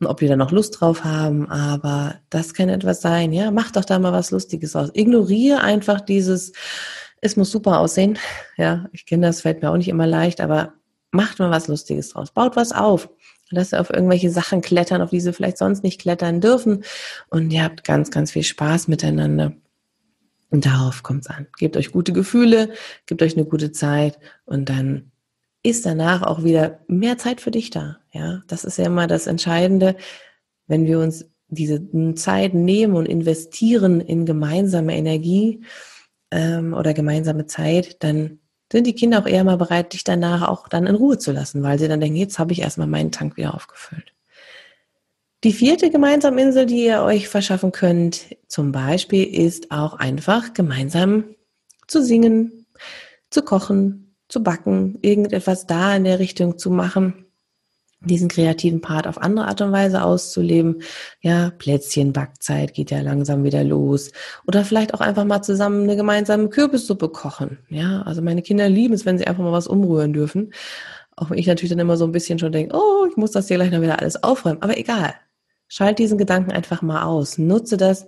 und 0.00 0.06
ob 0.06 0.18
die 0.18 0.28
da 0.28 0.36
noch 0.36 0.52
Lust 0.52 0.80
drauf 0.80 1.04
haben, 1.04 1.48
aber 1.50 2.16
das 2.30 2.54
kann 2.54 2.68
etwas 2.68 3.00
sein, 3.00 3.32
ja, 3.32 3.50
macht 3.50 3.76
doch 3.76 3.84
da 3.84 3.98
mal 3.98 4.12
was 4.12 4.30
Lustiges 4.30 4.76
aus. 4.76 4.90
Ignoriere 4.94 5.60
einfach 5.60 6.00
dieses, 6.00 6.52
es 7.20 7.36
muss 7.36 7.50
super 7.50 7.80
aussehen, 7.80 8.18
ja, 8.56 8.86
ich 8.92 9.06
kenne 9.06 9.26
das, 9.26 9.40
fällt 9.40 9.62
mir 9.62 9.70
auch 9.70 9.76
nicht 9.76 9.88
immer 9.88 10.06
leicht, 10.06 10.40
aber 10.40 10.74
macht 11.10 11.40
mal 11.40 11.50
was 11.50 11.68
Lustiges 11.68 12.10
draus, 12.10 12.30
baut 12.30 12.54
was 12.54 12.72
auf. 12.72 13.08
Lasst 13.50 13.72
ihr 13.72 13.80
auf 13.80 13.90
irgendwelche 13.90 14.30
Sachen 14.30 14.60
klettern, 14.60 15.00
auf 15.00 15.10
die 15.10 15.20
sie 15.20 15.32
vielleicht 15.32 15.58
sonst 15.58 15.82
nicht 15.82 16.00
klettern 16.00 16.40
dürfen. 16.40 16.84
Und 17.30 17.50
ihr 17.50 17.64
habt 17.64 17.84
ganz, 17.84 18.10
ganz 18.10 18.32
viel 18.32 18.42
Spaß 18.42 18.88
miteinander. 18.88 19.52
Und 20.50 20.66
darauf 20.66 21.02
kommt 21.02 21.22
es 21.22 21.26
an. 21.28 21.46
Gebt 21.58 21.76
euch 21.76 21.92
gute 21.92 22.12
Gefühle, 22.12 22.72
gebt 23.06 23.22
euch 23.22 23.36
eine 23.36 23.44
gute 23.44 23.72
Zeit 23.72 24.18
und 24.46 24.68
dann 24.68 25.10
ist 25.62 25.84
danach 25.84 26.22
auch 26.22 26.44
wieder 26.44 26.80
mehr 26.88 27.18
Zeit 27.18 27.40
für 27.40 27.50
dich 27.50 27.70
da. 27.70 27.98
Ja, 28.12 28.42
das 28.46 28.64
ist 28.64 28.78
ja 28.78 28.86
immer 28.86 29.06
das 29.06 29.26
Entscheidende, 29.26 29.96
wenn 30.66 30.86
wir 30.86 31.00
uns 31.00 31.26
diese 31.48 32.14
Zeit 32.14 32.54
nehmen 32.54 32.94
und 32.94 33.06
investieren 33.06 34.00
in 34.00 34.26
gemeinsame 34.26 34.96
Energie 34.96 35.64
ähm, 36.30 36.74
oder 36.74 36.94
gemeinsame 36.94 37.46
Zeit, 37.46 38.02
dann 38.02 38.38
sind 38.70 38.86
die 38.86 38.94
Kinder 38.94 39.20
auch 39.20 39.26
eher 39.26 39.44
mal 39.44 39.56
bereit, 39.56 39.92
dich 39.92 40.04
danach 40.04 40.46
auch 40.48 40.68
dann 40.68 40.86
in 40.86 40.94
Ruhe 40.94 41.18
zu 41.18 41.32
lassen, 41.32 41.62
weil 41.62 41.78
sie 41.78 41.88
dann 41.88 42.00
denken, 42.00 42.16
jetzt 42.16 42.38
habe 42.38 42.52
ich 42.52 42.60
erstmal 42.60 42.86
meinen 42.86 43.12
Tank 43.12 43.36
wieder 43.36 43.54
aufgefüllt. 43.54 44.12
Die 45.44 45.52
vierte 45.52 45.90
gemeinsame 45.90 46.42
Insel, 46.42 46.66
die 46.66 46.84
ihr 46.84 47.02
euch 47.02 47.28
verschaffen 47.28 47.70
könnt, 47.70 48.36
zum 48.48 48.72
Beispiel, 48.72 49.24
ist 49.24 49.70
auch 49.70 49.94
einfach 49.94 50.52
gemeinsam 50.52 51.24
zu 51.86 52.02
singen, 52.02 52.66
zu 53.30 53.42
kochen, 53.42 54.16
zu 54.28 54.42
backen, 54.42 54.98
irgendetwas 55.00 55.66
da 55.66 55.94
in 55.94 56.04
der 56.04 56.18
Richtung 56.18 56.58
zu 56.58 56.70
machen 56.70 57.27
diesen 58.00 58.28
kreativen 58.28 58.80
Part 58.80 59.06
auf 59.06 59.18
andere 59.18 59.46
Art 59.46 59.60
und 59.60 59.72
Weise 59.72 60.02
auszuleben. 60.02 60.82
Ja, 61.20 61.50
Plätzchenbackzeit 61.50 62.74
geht 62.74 62.90
ja 62.90 63.00
langsam 63.00 63.44
wieder 63.44 63.64
los. 63.64 64.12
Oder 64.46 64.64
vielleicht 64.64 64.94
auch 64.94 65.00
einfach 65.00 65.24
mal 65.24 65.42
zusammen 65.42 65.82
eine 65.82 65.96
gemeinsame 65.96 66.48
Kürbissuppe 66.48 67.08
kochen. 67.08 67.58
Ja, 67.68 68.02
also 68.02 68.22
meine 68.22 68.42
Kinder 68.42 68.68
lieben 68.68 68.94
es, 68.94 69.04
wenn 69.04 69.18
sie 69.18 69.26
einfach 69.26 69.42
mal 69.42 69.52
was 69.52 69.66
umrühren 69.66 70.12
dürfen. 70.12 70.52
Auch 71.16 71.30
wenn 71.30 71.38
ich 71.38 71.48
natürlich 71.48 71.70
dann 71.70 71.80
immer 71.80 71.96
so 71.96 72.04
ein 72.04 72.12
bisschen 72.12 72.38
schon 72.38 72.52
denke, 72.52 72.76
oh, 72.76 73.06
ich 73.10 73.16
muss 73.16 73.32
das 73.32 73.48
hier 73.48 73.56
gleich 73.56 73.72
noch 73.72 73.82
wieder 73.82 73.98
alles 73.98 74.22
aufräumen. 74.22 74.62
Aber 74.62 74.78
egal. 74.78 75.14
Schalt 75.66 75.98
diesen 75.98 76.18
Gedanken 76.18 76.52
einfach 76.52 76.80
mal 76.82 77.02
aus. 77.02 77.36
Nutze 77.36 77.76
das 77.76 78.06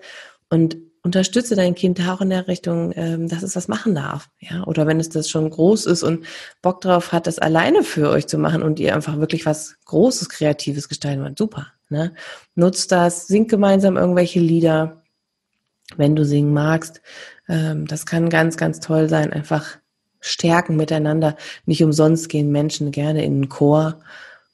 und 0.49 0.76
unterstütze 1.02 1.57
dein 1.57 1.75
Kind 1.75 2.00
auch 2.09 2.21
in 2.21 2.30
der 2.30 2.47
Richtung, 2.47 2.92
ähm, 2.95 3.28
dass 3.28 3.42
es 3.42 3.54
das 3.54 3.69
machen 3.69 3.95
darf. 3.95 4.28
Ja, 4.38 4.64
oder 4.64 4.87
wenn 4.87 5.00
es 5.00 5.09
das 5.09 5.28
schon 5.30 5.49
groß 5.49 5.87
ist 5.87 6.02
und 6.02 6.26
Bock 6.62 6.80
drauf 6.80 7.12
hat, 7.12 7.26
das 7.26 7.38
alleine 7.38 7.83
für 7.83 8.11
euch 8.11 8.26
zu 8.26 8.38
machen 8.38 8.62
und 8.62 8.78
ihr 8.78 8.95
einfach 8.95 9.19
wirklich 9.19 9.47
was 9.47 9.76
Großes, 9.87 10.28
Kreatives 10.28 10.88
gestalten 10.88 11.23
wollt, 11.23 11.38
super. 11.38 11.69
Ne? 11.88 12.12
Nutzt 12.54 12.92
das, 12.92 13.26
singt 13.26 13.49
gemeinsam 13.49 13.97
irgendwelche 13.97 14.40
Lieder, 14.40 15.02
wenn 15.97 16.14
du 16.14 16.25
singen 16.25 16.52
magst. 16.52 17.00
Ähm, 17.49 17.87
das 17.87 18.07
kann 18.07 18.28
ganz, 18.28 18.57
ganz 18.57 18.80
toll 18.80 19.09
sein. 19.09 19.33
Einfach 19.33 19.78
stärken 20.21 20.76
miteinander. 20.76 21.37
Nicht 21.64 21.83
umsonst 21.83 22.28
gehen 22.28 22.52
Menschen 22.52 22.90
gerne 22.90 23.25
in 23.25 23.42
den 23.42 23.49
Chor, 23.49 24.00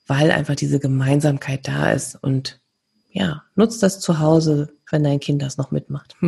weil 0.06 0.30
einfach 0.30 0.54
diese 0.54 0.78
Gemeinsamkeit 0.78 1.66
da 1.66 1.92
ist 1.92 2.16
und 2.22 2.60
ja, 3.10 3.42
nutzt 3.54 3.82
das 3.82 3.98
zu 3.98 4.18
Hause, 4.18 4.75
wenn 4.90 5.04
dein 5.04 5.20
Kind 5.20 5.42
das 5.42 5.56
noch 5.56 5.70
mitmacht. 5.70 6.16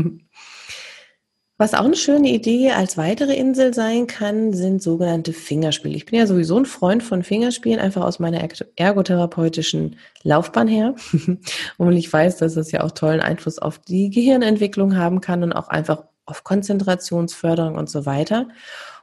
Was 1.60 1.74
auch 1.74 1.84
eine 1.84 1.96
schöne 1.96 2.28
Idee 2.28 2.70
als 2.70 2.96
weitere 2.96 3.34
Insel 3.34 3.74
sein 3.74 4.06
kann, 4.06 4.52
sind 4.52 4.80
sogenannte 4.80 5.32
Fingerspiele. 5.32 5.96
Ich 5.96 6.06
bin 6.06 6.16
ja 6.16 6.28
sowieso 6.28 6.56
ein 6.56 6.66
Freund 6.66 7.02
von 7.02 7.24
Fingerspielen, 7.24 7.80
einfach 7.80 8.04
aus 8.04 8.20
meiner 8.20 8.48
ergotherapeutischen 8.76 9.96
Laufbahn 10.22 10.68
her. 10.68 10.94
und 11.76 11.92
ich 11.96 12.12
weiß, 12.12 12.36
dass 12.36 12.54
das 12.54 12.70
ja 12.70 12.84
auch 12.84 12.92
tollen 12.92 13.20
Einfluss 13.20 13.58
auf 13.58 13.80
die 13.80 14.08
Gehirnentwicklung 14.10 14.96
haben 14.96 15.20
kann 15.20 15.42
und 15.42 15.52
auch 15.52 15.66
einfach 15.66 16.04
auf 16.26 16.44
Konzentrationsförderung 16.44 17.74
und 17.74 17.90
so 17.90 18.06
weiter. 18.06 18.46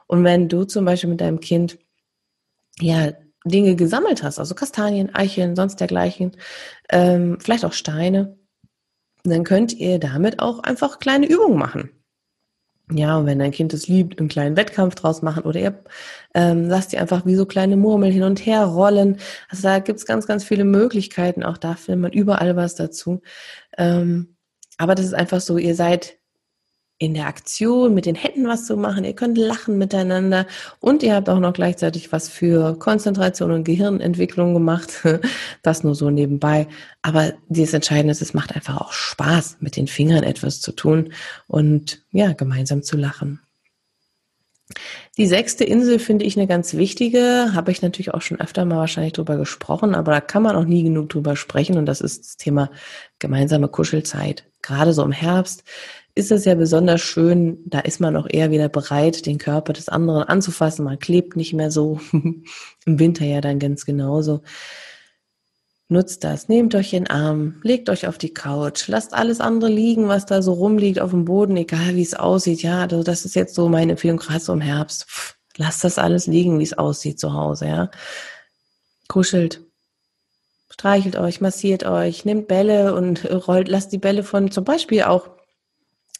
Und 0.06 0.24
wenn 0.24 0.48
du 0.48 0.64
zum 0.64 0.86
Beispiel 0.86 1.10
mit 1.10 1.20
deinem 1.20 1.40
Kind 1.40 1.78
ja 2.80 3.12
Dinge 3.44 3.76
gesammelt 3.76 4.22
hast, 4.22 4.38
also 4.38 4.54
Kastanien, 4.54 5.14
Eicheln, 5.14 5.56
sonst 5.56 5.76
dergleichen, 5.76 6.32
ähm, 6.88 7.36
vielleicht 7.38 7.66
auch 7.66 7.74
Steine, 7.74 8.38
dann 9.30 9.44
könnt 9.44 9.72
ihr 9.74 9.98
damit 9.98 10.40
auch 10.40 10.60
einfach 10.60 10.98
kleine 10.98 11.26
Übungen 11.26 11.58
machen. 11.58 11.90
Ja, 12.92 13.18
und 13.18 13.26
wenn 13.26 13.40
dein 13.40 13.50
Kind 13.50 13.74
es 13.74 13.88
liebt, 13.88 14.20
einen 14.20 14.28
kleinen 14.28 14.56
Wettkampf 14.56 14.94
draus 14.94 15.20
machen 15.20 15.42
oder 15.42 15.58
ihr 15.58 15.82
ähm, 16.34 16.68
lasst 16.68 16.92
ihr 16.92 17.00
einfach 17.00 17.26
wie 17.26 17.34
so 17.34 17.44
kleine 17.44 17.76
Murmeln 17.76 18.12
hin 18.12 18.22
und 18.22 18.46
her 18.46 18.64
rollen. 18.64 19.18
Also 19.48 19.64
da 19.64 19.80
gibt's 19.80 20.06
ganz, 20.06 20.26
ganz 20.28 20.44
viele 20.44 20.64
Möglichkeiten. 20.64 21.42
Auch 21.42 21.58
da 21.58 21.74
findet 21.74 22.00
man 22.02 22.12
überall 22.12 22.54
was 22.54 22.76
dazu. 22.76 23.22
Ähm, 23.76 24.36
aber 24.78 24.94
das 24.94 25.06
ist 25.06 25.14
einfach 25.14 25.40
so, 25.40 25.58
ihr 25.58 25.74
seid 25.74 26.15
in 26.98 27.12
der 27.12 27.26
Aktion 27.26 27.92
mit 27.92 28.06
den 28.06 28.14
Händen 28.14 28.46
was 28.48 28.66
zu 28.66 28.76
machen. 28.76 29.04
Ihr 29.04 29.12
könnt 29.12 29.36
lachen 29.36 29.76
miteinander 29.76 30.46
und 30.80 31.02
ihr 31.02 31.14
habt 31.14 31.28
auch 31.28 31.40
noch 31.40 31.52
gleichzeitig 31.52 32.10
was 32.10 32.28
für 32.28 32.78
Konzentration 32.78 33.50
und 33.50 33.64
Gehirnentwicklung 33.64 34.54
gemacht. 34.54 35.02
Das 35.62 35.82
nur 35.82 35.94
so 35.94 36.10
nebenbei. 36.10 36.68
Aber 37.02 37.32
das 37.48 37.72
Entscheidende 37.72 38.12
ist, 38.12 38.22
es 38.22 38.34
macht 38.34 38.54
einfach 38.54 38.80
auch 38.80 38.92
Spaß, 38.92 39.56
mit 39.60 39.76
den 39.76 39.88
Fingern 39.88 40.22
etwas 40.22 40.60
zu 40.60 40.72
tun 40.72 41.12
und 41.48 42.04
ja, 42.12 42.32
gemeinsam 42.32 42.82
zu 42.82 42.96
lachen. 42.96 43.40
Die 45.16 45.26
sechste 45.26 45.64
Insel 45.64 45.98
finde 45.98 46.24
ich 46.24 46.36
eine 46.36 46.46
ganz 46.46 46.74
wichtige, 46.74 47.52
habe 47.54 47.70
ich 47.70 47.82
natürlich 47.82 48.12
auch 48.12 48.22
schon 48.22 48.40
öfter 48.40 48.64
mal 48.64 48.76
wahrscheinlich 48.76 49.12
drüber 49.12 49.36
gesprochen, 49.36 49.94
aber 49.94 50.12
da 50.12 50.20
kann 50.20 50.42
man 50.42 50.56
auch 50.56 50.64
nie 50.64 50.82
genug 50.82 51.08
drüber 51.08 51.36
sprechen 51.36 51.78
und 51.78 51.86
das 51.86 52.00
ist 52.00 52.24
das 52.24 52.36
Thema 52.36 52.70
gemeinsame 53.18 53.68
Kuschelzeit. 53.68 54.44
Gerade 54.62 54.92
so 54.92 55.02
im 55.02 55.12
Herbst 55.12 55.64
ist 56.16 56.32
es 56.32 56.46
ja 56.46 56.54
besonders 56.54 57.02
schön, 57.02 57.58
da 57.66 57.80
ist 57.80 58.00
man 58.00 58.16
auch 58.16 58.26
eher 58.28 58.50
wieder 58.50 58.70
bereit, 58.70 59.26
den 59.26 59.36
Körper 59.36 59.74
des 59.74 59.90
anderen 59.90 60.22
anzufassen. 60.22 60.86
Man 60.86 60.98
klebt 60.98 61.36
nicht 61.36 61.52
mehr 61.52 61.70
so. 61.70 62.00
Im 62.12 62.98
Winter 62.98 63.26
ja 63.26 63.42
dann 63.42 63.58
ganz 63.58 63.84
genauso. 63.84 64.40
Nutzt 65.88 66.24
das, 66.24 66.48
nehmt 66.48 66.74
euch 66.74 66.90
den 66.90 67.06
Arm, 67.06 67.60
legt 67.62 67.90
euch 67.90 68.08
auf 68.08 68.16
die 68.18 68.32
Couch, 68.32 68.88
lasst 68.88 69.12
alles 69.12 69.40
andere 69.40 69.70
liegen, 69.70 70.08
was 70.08 70.26
da 70.26 70.42
so 70.42 70.54
rumliegt 70.54 71.00
auf 71.00 71.10
dem 71.10 71.26
Boden, 71.26 71.56
egal 71.56 71.94
wie 71.94 72.02
es 72.02 72.14
aussieht. 72.14 72.62
Ja, 72.62 72.80
also 72.80 73.02
das 73.02 73.26
ist 73.26 73.36
jetzt 73.36 73.54
so 73.54 73.68
meine 73.68 73.92
Empfehlung, 73.92 74.16
gerade 74.16 74.40
so 74.40 74.54
im 74.54 74.62
Herbst. 74.62 75.04
Pff, 75.04 75.36
lasst 75.58 75.84
das 75.84 75.98
alles 75.98 76.26
liegen, 76.26 76.58
wie 76.58 76.64
es 76.64 76.76
aussieht 76.76 77.20
zu 77.20 77.34
Hause, 77.34 77.66
ja. 77.66 77.90
Kuschelt, 79.06 79.60
streichelt 80.70 81.16
euch, 81.16 81.42
massiert 81.42 81.84
euch, 81.84 82.24
nehmt 82.24 82.48
Bälle 82.48 82.94
und 82.94 83.30
rollt, 83.46 83.68
lasst 83.68 83.92
die 83.92 83.98
Bälle 83.98 84.24
von 84.24 84.50
zum 84.50 84.64
Beispiel 84.64 85.02
auch 85.02 85.35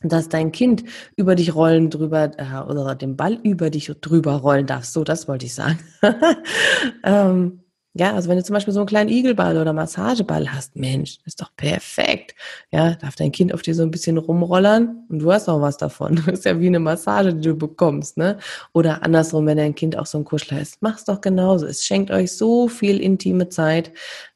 dass 0.03 0.29
dein 0.29 0.53
Kind 0.53 0.85
über 1.17 1.35
dich 1.35 1.55
rollen 1.55 1.91
drüber 1.91 2.31
äh, 2.37 2.69
oder 2.69 2.95
den 2.95 3.17
Ball 3.17 3.35
über 3.43 3.71
dich 3.71 3.93
drüber 4.01 4.35
rollen 4.37 4.67
darf. 4.67 4.85
So, 4.85 5.05
das 5.05 5.29
wollte 5.29 5.47
ich 5.47 5.55
sagen. 5.55 5.79
ähm, 7.05 7.66
ja, 7.99 8.15
also 8.15 8.29
wenn 8.29 8.37
du 8.37 8.45
zum 8.45 8.55
Beispiel 8.55 8.75
so 8.75 8.81
einen 8.81 8.89
kleinen 8.89 9.09
Igelball 9.09 9.57
oder 9.57 9.73
Massageball 9.73 10.53
hast, 10.53 10.77
Mensch, 10.77 11.19
ist 11.25 11.41
doch 11.41 11.51
perfekt. 11.57 12.35
Ja, 12.71 12.95
darf 12.95 13.17
dein 13.17 13.33
Kind 13.33 13.55
auf 13.55 13.63
dir 13.63 13.75
so 13.75 13.83
ein 13.83 13.91
bisschen 13.91 14.19
rumrollern 14.19 15.05
und 15.09 15.21
du 15.21 15.33
hast 15.33 15.49
auch 15.49 15.61
was 15.61 15.77
davon. 15.77 16.17
Das 16.27 16.41
ist 16.41 16.45
ja 16.45 16.61
wie 16.61 16.67
eine 16.67 16.81
Massage, 16.81 17.33
die 17.33 17.49
du 17.49 17.57
bekommst, 17.57 18.17
ne? 18.17 18.39
Oder 18.73 19.03
andersrum, 19.03 19.47
wenn 19.47 19.57
dein 19.57 19.75
Kind 19.75 19.97
auch 19.97 20.07
so 20.07 20.19
ein 20.19 20.25
Kuschler 20.25 20.61
ist, 20.61 20.83
mach's 20.83 21.05
doch 21.05 21.21
genauso. 21.21 21.67
Es 21.67 21.85
schenkt 21.85 22.11
euch 22.11 22.33
so 22.33 22.69
viel 22.69 23.01
intime 23.01 23.49
Zeit. 23.49 23.93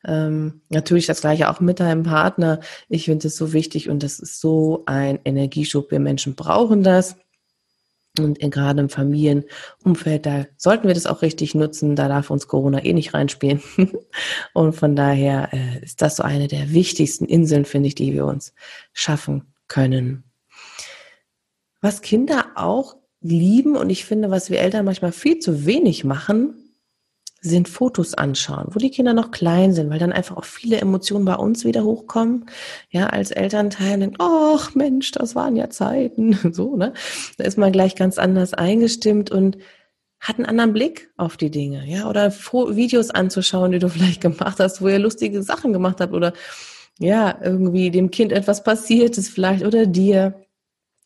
Ähm, 0.06 0.60
natürlich 0.70 1.06
das 1.06 1.20
gleiche 1.20 1.50
auch 1.50 1.60
mit 1.60 1.80
deinem 1.80 2.04
Partner. 2.04 2.60
Ich 2.88 3.06
finde 3.06 3.28
es 3.28 3.36
so 3.36 3.52
wichtig 3.52 3.88
und 3.90 4.02
das 4.02 4.20
ist 4.20 4.40
so 4.40 4.84
ein 4.86 5.18
Energieschub. 5.24 5.90
Wir 5.90 6.00
Menschen 6.00 6.34
brauchen 6.34 6.82
das. 6.82 7.16
Und 8.24 8.38
gerade 8.38 8.80
im 8.80 8.88
Familienumfeld, 8.88 10.26
da 10.26 10.46
sollten 10.56 10.86
wir 10.86 10.94
das 10.94 11.06
auch 11.06 11.22
richtig 11.22 11.54
nutzen. 11.54 11.96
Da 11.96 12.08
darf 12.08 12.30
uns 12.30 12.48
Corona 12.48 12.84
eh 12.84 12.92
nicht 12.92 13.14
reinspielen. 13.14 13.62
Und 14.54 14.74
von 14.74 14.96
daher 14.96 15.52
äh, 15.52 15.84
ist 15.84 16.02
das 16.02 16.16
so 16.16 16.22
eine 16.22 16.48
der 16.48 16.72
wichtigsten 16.72 17.24
Inseln, 17.24 17.64
finde 17.64 17.88
ich, 17.88 17.94
die 17.94 18.12
wir 18.12 18.26
uns 18.26 18.54
schaffen 18.92 19.54
können. 19.68 20.24
Was 21.80 22.02
Kinder 22.02 22.46
auch 22.56 22.96
lieben 23.22 23.76
und 23.76 23.90
ich 23.90 24.04
finde, 24.04 24.30
was 24.30 24.50
wir 24.50 24.60
Eltern 24.60 24.84
manchmal 24.84 25.12
viel 25.12 25.38
zu 25.38 25.66
wenig 25.66 26.04
machen, 26.04 26.69
sind 27.40 27.68
Fotos 27.68 28.14
anschauen, 28.14 28.66
wo 28.70 28.78
die 28.78 28.90
Kinder 28.90 29.14
noch 29.14 29.30
klein 29.30 29.72
sind, 29.72 29.90
weil 29.90 29.98
dann 29.98 30.12
einfach 30.12 30.36
auch 30.36 30.44
viele 30.44 30.78
Emotionen 30.78 31.24
bei 31.24 31.34
uns 31.34 31.64
wieder 31.64 31.84
hochkommen. 31.84 32.46
Ja, 32.90 33.06
als 33.06 33.30
Elternteil 33.30 33.98
denkt, 33.98 34.16
ach 34.20 34.74
Mensch, 34.74 35.10
das 35.12 35.34
waren 35.34 35.56
ja 35.56 35.70
Zeiten. 35.70 36.38
So, 36.52 36.76
ne? 36.76 36.92
Da 37.38 37.44
ist 37.44 37.58
man 37.58 37.72
gleich 37.72 37.94
ganz 37.94 38.18
anders 38.18 38.54
eingestimmt 38.54 39.30
und 39.30 39.56
hat 40.18 40.36
einen 40.36 40.46
anderen 40.46 40.72
Blick 40.72 41.10
auf 41.16 41.36
die 41.36 41.50
Dinge, 41.50 41.86
ja, 41.86 42.08
oder 42.08 42.30
Videos 42.32 43.10
anzuschauen, 43.10 43.72
die 43.72 43.78
du 43.78 43.88
vielleicht 43.90 44.20
gemacht 44.20 44.58
hast, 44.58 44.82
wo 44.82 44.88
ihr 44.88 44.98
lustige 44.98 45.42
Sachen 45.42 45.72
gemacht 45.72 46.00
habt 46.00 46.12
oder 46.12 46.32
ja, 46.98 47.38
irgendwie 47.42 47.90
dem 47.90 48.10
Kind 48.10 48.32
etwas 48.32 48.62
passiert 48.62 49.16
ist 49.16 49.30
vielleicht 49.30 49.64
oder 49.64 49.86
dir 49.86 50.34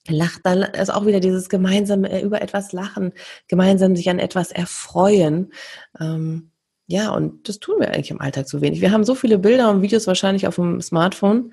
lacht, 0.09 0.41
dann 0.45 0.63
ist 0.63 0.93
auch 0.93 1.07
wieder 1.07 1.21
dieses 1.21 1.49
gemeinsame 1.49 2.11
äh, 2.11 2.23
über 2.23 2.43
etwas 2.43 2.73
lachen, 2.73 3.13
gemeinsam 3.49 3.97
sich 3.97 4.11
an 4.11 4.19
etwas 4.19 4.53
erfreuen. 4.53 5.53
Ähm, 6.01 6.51
ja, 6.87 7.11
und 7.11 7.49
das 7.49 7.61
tun 7.61 7.77
wir 7.81 7.89
eigentlich 7.89 8.11
im 8.11 8.21
Alltag 8.21 8.47
zu 8.47 8.61
wenig. 8.61 8.81
Wir 8.81 8.93
haben 8.93 9.05
so 9.05 9.15
viele 9.15 9.39
Bilder 9.39 9.71
und 9.71 9.83
Videos 9.83 10.07
wahrscheinlich 10.07 10.47
auf 10.47 10.57
dem 10.57 10.81
Smartphone. 10.83 11.53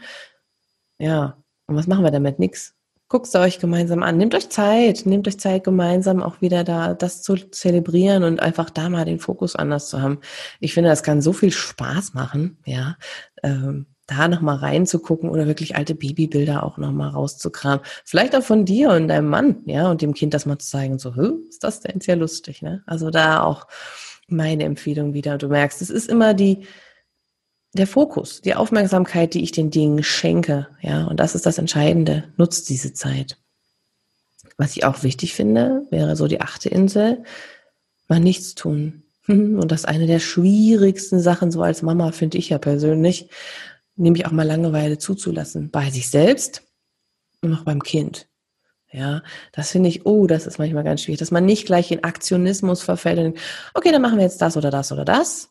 Ja, 1.00 1.38
und 1.67 1.75
was 1.75 1.88
machen 1.88 2.03
wir 2.03 2.12
damit? 2.12 2.39
Nix. 2.39 2.75
Guckt 3.08 3.34
euch 3.36 3.60
gemeinsam 3.60 4.03
an. 4.03 4.17
Nehmt 4.17 4.36
euch 4.36 4.50
Zeit, 4.50 5.05
nehmt 5.05 5.27
euch 5.27 5.39
Zeit, 5.39 5.65
gemeinsam 5.65 6.24
auch 6.24 6.41
wieder 6.41 6.63
da 6.63 6.93
das 6.93 7.22
zu 7.22 7.36
zelebrieren 7.36 8.24
und 8.24 8.39
einfach 8.39 8.70
da 8.70 8.89
mal 8.89 9.03
den 9.03 9.20
Fokus 9.20 9.55
anders 9.55 9.89
zu 9.89 10.01
haben. 10.01 10.20
Ich 10.62 10.74
finde, 10.74 10.89
das 10.89 11.03
kann 11.03 11.22
so 11.22 11.34
viel 11.34 11.51
Spaß 11.51 12.13
machen, 12.13 12.58
ja. 12.65 12.98
Ähm, 13.43 13.88
da 14.12 14.27
nochmal 14.27 14.58
reinzugucken 14.58 15.30
oder 15.30 15.48
wirklich 15.48 15.75
alte 15.75 15.96
Babybilder 15.96 16.63
auch 16.63 16.77
nochmal 16.77 17.10
rauszukramen. 17.10 17.80
Vielleicht 18.03 18.36
auch 18.36 18.44
von 18.44 18.65
dir 18.65 18.89
und 18.91 19.08
deinem 19.08 19.30
Mann, 19.30 19.63
ja, 19.65 19.89
und 19.89 20.01
dem 20.01 20.13
Kind 20.13 20.34
das 20.34 20.46
mal 20.46 20.58
zu 20.58 20.70
zeigen, 20.70 21.00
so, 21.00 21.13
ist 21.50 21.63
das 21.63 21.80
denn 21.80 22.01
sehr 22.01 22.18
lustig, 22.18 22.62
ne? 22.62 22.84
Also 22.86 23.10
da 23.10 23.44
auch 23.44 23.68
meine 24.27 24.63
Empfehlung 24.63 25.13
wieder. 25.13 25.38
Du 25.38 25.48
merkst, 25.48 25.82
es 25.82 25.89
ist 25.89 26.10
immer 26.10 26.34
die, 26.34 26.65
der 27.74 27.88
Fokus, 27.88 28.41
die 28.41 28.56
Aufmerksamkeit, 28.56 29.34
die 29.34 29.43
ich 29.43 29.52
den 29.52 29.71
Dingen 29.71 30.04
schenke, 30.04 30.67
ja, 30.82 31.06
und 31.06 31.19
das 31.19 31.36
ist 31.36 31.45
das 31.45 31.58
Entscheidende. 31.58 32.26
Nutzt 32.36 32.69
diese 32.69 32.93
Zeit. 32.93 33.38
Was 34.58 34.76
ich 34.76 34.84
auch 34.84 35.04
wichtig 35.04 35.34
finde, 35.34 35.88
wäre 35.89 36.15
so 36.15 36.28
die 36.28 36.41
achte 36.41 36.69
Insel, 36.69 37.24
mal 38.10 38.19
nichts 38.19 38.56
tun. 38.56 39.04
Und 39.28 39.71
das 39.71 39.82
ist 39.82 39.88
eine 39.88 40.08
der 40.08 40.19
schwierigsten 40.19 41.19
Sachen, 41.19 41.52
so 41.52 41.62
als 41.62 41.82
Mama, 41.82 42.12
finde 42.12 42.38
ich 42.38 42.50
ja 42.50 42.58
persönlich, 42.58 43.30
nämlich 44.01 44.25
auch 44.25 44.31
mal 44.31 44.47
Langeweile 44.47 44.97
zuzulassen 44.97 45.69
bei 45.71 45.89
sich 45.89 46.09
selbst 46.09 46.63
und 47.41 47.53
auch 47.53 47.63
beim 47.63 47.83
Kind. 47.83 48.27
Ja, 48.91 49.23
das 49.53 49.71
finde 49.71 49.87
ich, 49.87 50.05
oh, 50.05 50.27
das 50.27 50.45
ist 50.45 50.59
manchmal 50.59 50.83
ganz 50.83 51.01
schwierig, 51.01 51.19
dass 51.19 51.31
man 51.31 51.45
nicht 51.45 51.65
gleich 51.65 51.91
in 51.91 52.03
Aktionismus 52.03 52.81
verfällt 52.81 53.19
und 53.19 53.39
okay, 53.73 53.91
dann 53.91 54.01
machen 54.01 54.17
wir 54.17 54.25
jetzt 54.25 54.41
das 54.41 54.57
oder 54.57 54.69
das 54.69 54.91
oder 54.91 55.05
das, 55.05 55.49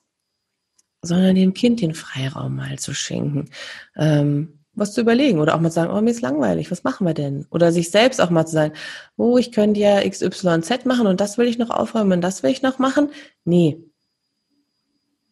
sondern 1.00 1.34
dem 1.34 1.54
Kind 1.54 1.80
den 1.80 1.94
Freiraum 1.94 2.56
mal 2.56 2.78
zu 2.78 2.92
schenken, 2.92 3.48
ähm, 3.96 4.60
was 4.74 4.92
zu 4.92 5.00
überlegen 5.00 5.40
oder 5.40 5.54
auch 5.54 5.60
mal 5.60 5.70
zu 5.70 5.76
sagen, 5.76 5.90
oh, 5.90 6.00
mir 6.02 6.10
ist 6.10 6.20
langweilig, 6.20 6.70
was 6.70 6.84
machen 6.84 7.06
wir 7.06 7.14
denn? 7.14 7.46
Oder 7.50 7.72
sich 7.72 7.90
selbst 7.90 8.20
auch 8.20 8.28
mal 8.28 8.44
zu 8.44 8.52
sagen, 8.52 8.74
oh, 9.16 9.38
ich 9.38 9.52
könnte 9.52 9.80
ja 9.80 10.06
XYZ 10.06 10.84
machen 10.84 11.06
und 11.06 11.20
das 11.20 11.38
will 11.38 11.48
ich 11.48 11.56
noch 11.56 11.70
aufräumen 11.70 12.12
und 12.12 12.20
das 12.20 12.42
will 12.42 12.50
ich 12.50 12.60
noch 12.60 12.78
machen. 12.78 13.08
Nee. 13.44 13.82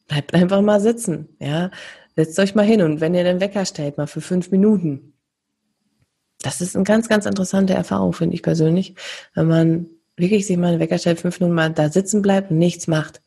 Bleibt 0.06 0.32
einfach 0.32 0.62
mal 0.62 0.80
sitzen, 0.80 1.28
ja. 1.38 1.70
Setzt 2.18 2.36
euch 2.40 2.56
mal 2.56 2.66
hin 2.66 2.82
und 2.82 3.00
wenn 3.00 3.14
ihr 3.14 3.22
den 3.22 3.38
Wecker 3.38 3.64
stellt, 3.64 3.96
mal 3.96 4.08
für 4.08 4.20
fünf 4.20 4.50
Minuten. 4.50 5.12
Das 6.42 6.60
ist 6.60 6.74
eine 6.74 6.82
ganz, 6.82 7.08
ganz 7.08 7.26
interessante 7.26 7.74
Erfahrung, 7.74 8.12
finde 8.12 8.34
ich 8.34 8.42
persönlich, 8.42 8.96
wenn 9.34 9.46
man 9.46 9.86
wirklich 10.16 10.44
sich 10.44 10.56
mal 10.56 10.72
einen 10.72 10.80
Wecker 10.80 10.98
stellt, 10.98 11.20
fünf 11.20 11.38
Minuten 11.38 11.54
mal 11.54 11.70
da 11.70 11.90
sitzen 11.90 12.20
bleibt 12.20 12.50
und 12.50 12.58
nichts 12.58 12.88
macht. 12.88 13.22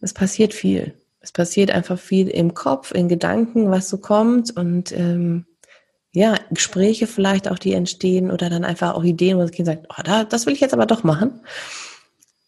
Es 0.00 0.14
passiert 0.14 0.54
viel. 0.54 0.94
Es 1.20 1.30
passiert 1.30 1.72
einfach 1.72 1.98
viel 1.98 2.28
im 2.28 2.54
Kopf, 2.54 2.90
in 2.92 3.06
Gedanken, 3.06 3.70
was 3.70 3.90
so 3.90 3.98
kommt 3.98 4.56
und 4.56 4.92
ähm, 4.92 5.44
ja, 6.12 6.36
Gespräche 6.50 7.06
vielleicht 7.06 7.50
auch, 7.50 7.58
die 7.58 7.74
entstehen 7.74 8.30
oder 8.30 8.48
dann 8.48 8.64
einfach 8.64 8.94
auch 8.94 9.04
Ideen, 9.04 9.36
wo 9.36 9.42
das 9.42 9.50
Kind 9.50 9.66
sagt, 9.66 9.88
oh, 9.90 10.02
da, 10.02 10.24
das 10.24 10.46
will 10.46 10.54
ich 10.54 10.60
jetzt 10.60 10.72
aber 10.72 10.86
doch 10.86 11.04
machen. 11.04 11.42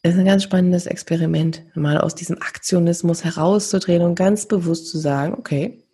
Das 0.02 0.14
ist 0.14 0.18
ein 0.18 0.26
ganz 0.26 0.42
spannendes 0.42 0.86
Experiment, 0.86 1.64
mal 1.76 1.98
aus 1.98 2.16
diesem 2.16 2.42
Aktionismus 2.42 3.24
herauszudrehen 3.24 4.02
und 4.02 4.16
ganz 4.16 4.46
bewusst 4.46 4.88
zu 4.88 4.98
sagen, 4.98 5.34
okay, 5.34 5.84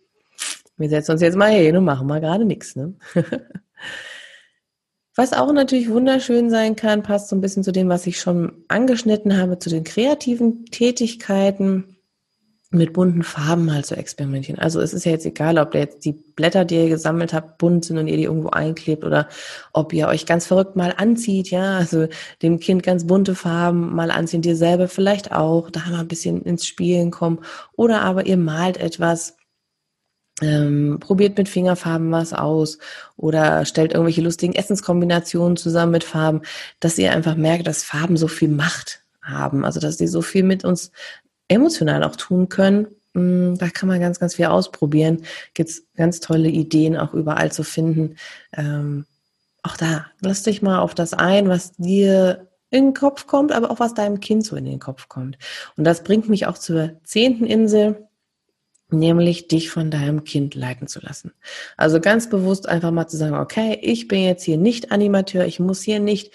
wir 0.77 0.89
setzen 0.89 1.11
uns 1.11 1.21
jetzt 1.21 1.37
mal 1.37 1.51
hin 1.51 1.77
und 1.77 1.85
machen 1.85 2.07
mal 2.07 2.19
gerade 2.19 2.43
nichts. 2.43 2.75
Ne? 2.75 2.95
Was 5.15 5.33
auch 5.33 5.51
natürlich 5.51 5.89
wunderschön 5.89 6.49
sein 6.49 6.75
kann, 6.75 7.03
passt 7.03 7.29
so 7.29 7.35
ein 7.35 7.41
bisschen 7.41 7.63
zu 7.63 7.73
dem, 7.73 7.89
was 7.89 8.07
ich 8.07 8.21
schon 8.21 8.63
angeschnitten 8.69 9.35
habe, 9.35 9.59
zu 9.59 9.69
den 9.69 9.83
kreativen 9.83 10.65
Tätigkeiten 10.67 11.97
mit 12.71 12.93
bunten 12.93 13.23
Farben 13.23 13.65
mal 13.65 13.83
zu 13.83 13.95
experimentieren. 13.95 14.59
Also 14.59 14.79
es 14.79 14.93
ist 14.93 15.03
ja 15.03 15.11
jetzt 15.11 15.25
egal, 15.25 15.57
ob 15.57 15.73
jetzt 15.73 16.05
die 16.05 16.11
Blätter, 16.11 16.65
die 16.65 16.75
ihr 16.75 16.89
gesammelt 16.89 17.33
habt, 17.33 17.57
bunt 17.57 17.85
sind 17.85 17.97
und 17.97 18.07
ihr 18.07 18.17
die 18.17 18.25
irgendwo 18.25 18.49
einklebt 18.49 19.03
oder 19.03 19.27
ob 19.73 19.91
ihr 19.91 20.07
euch 20.07 20.27
ganz 20.27 20.45
verrückt 20.45 20.75
mal 20.75 20.93
anzieht, 20.95 21.49
ja, 21.49 21.77
also 21.77 22.07
dem 22.43 22.59
Kind 22.59 22.83
ganz 22.83 23.07
bunte 23.07 23.33
Farben 23.33 23.95
mal 23.95 24.11
anziehen, 24.11 24.43
dir 24.43 24.55
selber 24.55 24.87
vielleicht 24.87 25.31
auch, 25.31 25.71
da 25.71 25.81
mal 25.89 26.01
ein 26.01 26.07
bisschen 26.07 26.43
ins 26.43 26.67
Spielen 26.67 27.09
kommen. 27.09 27.39
Oder 27.75 28.01
aber 28.01 28.27
ihr 28.27 28.37
malt 28.37 28.77
etwas, 28.77 29.35
ähm, 30.41 30.97
probiert 30.99 31.37
mit 31.37 31.49
Fingerfarben 31.49 32.11
was 32.11 32.33
aus 32.33 32.77
oder 33.17 33.65
stellt 33.65 33.93
irgendwelche 33.93 34.21
lustigen 34.21 34.53
Essenskombinationen 34.53 35.57
zusammen 35.57 35.93
mit 35.93 36.03
Farben, 36.03 36.41
dass 36.79 36.97
ihr 36.99 37.11
einfach 37.11 37.35
merkt, 37.35 37.67
dass 37.67 37.83
Farben 37.83 38.15
so 38.15 38.27
viel 38.27 38.49
Macht 38.49 39.01
haben, 39.21 39.65
also 39.65 39.79
dass 39.79 39.97
die 39.97 40.07
so 40.07 40.21
viel 40.21 40.43
mit 40.43 40.63
uns 40.63 40.91
emotional 41.49 42.03
auch 42.03 42.15
tun 42.15 42.47
können. 42.47 42.87
Mm, 43.13 43.55
da 43.55 43.69
kann 43.69 43.89
man 43.89 43.99
ganz, 43.99 44.19
ganz 44.19 44.35
viel 44.35 44.45
ausprobieren. 44.45 45.23
Gibt 45.53 45.69
es 45.69 45.83
ganz 45.95 46.21
tolle 46.21 46.49
Ideen 46.49 46.95
auch 46.95 47.13
überall 47.13 47.51
zu 47.51 47.63
finden. 47.63 48.15
Ähm, 48.55 49.05
auch 49.63 49.75
da, 49.75 50.05
lass 50.21 50.43
dich 50.43 50.61
mal 50.61 50.79
auf 50.79 50.95
das 50.95 51.13
ein, 51.13 51.49
was 51.49 51.73
dir 51.73 52.47
in 52.69 52.85
den 52.85 52.93
Kopf 52.93 53.27
kommt, 53.27 53.51
aber 53.51 53.71
auch 53.71 53.79
was 53.79 53.93
deinem 53.93 54.19
Kind 54.19 54.45
so 54.45 54.55
in 54.55 54.65
den 54.65 54.79
Kopf 54.79 55.09
kommt. 55.09 55.37
Und 55.75 55.83
das 55.83 56.03
bringt 56.03 56.29
mich 56.29 56.45
auch 56.45 56.57
zur 56.57 57.01
zehnten 57.03 57.45
Insel, 57.45 58.07
nämlich 58.91 59.47
dich 59.47 59.69
von 59.69 59.91
deinem 59.91 60.23
Kind 60.23 60.55
leiten 60.55 60.87
zu 60.87 60.99
lassen. 60.99 61.33
Also 61.77 61.99
ganz 61.99 62.29
bewusst 62.29 62.67
einfach 62.67 62.91
mal 62.91 63.07
zu 63.07 63.17
sagen, 63.17 63.35
okay, 63.35 63.77
ich 63.81 64.07
bin 64.07 64.23
jetzt 64.23 64.43
hier 64.43 64.57
nicht 64.57 64.91
Animateur, 64.91 65.45
ich 65.45 65.59
muss 65.59 65.81
hier 65.81 65.99
nicht 65.99 66.31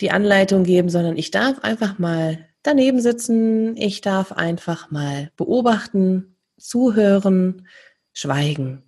die 0.00 0.10
Anleitung 0.10 0.64
geben, 0.64 0.88
sondern 0.88 1.16
ich 1.16 1.30
darf 1.30 1.60
einfach 1.60 1.98
mal 1.98 2.38
daneben 2.62 3.00
sitzen. 3.00 3.76
Ich 3.76 4.00
darf 4.00 4.32
einfach 4.32 4.90
mal 4.90 5.30
beobachten, 5.36 6.36
zuhören, 6.58 7.66
schweigen. 8.12 8.82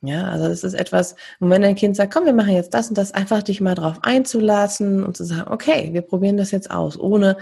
Ja, 0.00 0.28
also 0.28 0.46
es 0.46 0.62
ist 0.62 0.74
etwas, 0.74 1.16
wenn 1.40 1.62
dein 1.62 1.74
Kind 1.74 1.96
sagt, 1.96 2.14
komm, 2.14 2.24
wir 2.24 2.32
machen 2.32 2.52
jetzt 2.52 2.72
das 2.72 2.88
und 2.88 2.96
das, 2.96 3.12
einfach 3.12 3.42
dich 3.42 3.60
mal 3.60 3.74
drauf 3.74 3.98
einzulassen 4.02 5.02
und 5.02 5.16
zu 5.16 5.24
sagen, 5.24 5.50
okay, 5.50 5.90
wir 5.92 6.02
probieren 6.02 6.36
das 6.36 6.52
jetzt 6.52 6.70
aus, 6.70 6.98
ohne 6.98 7.36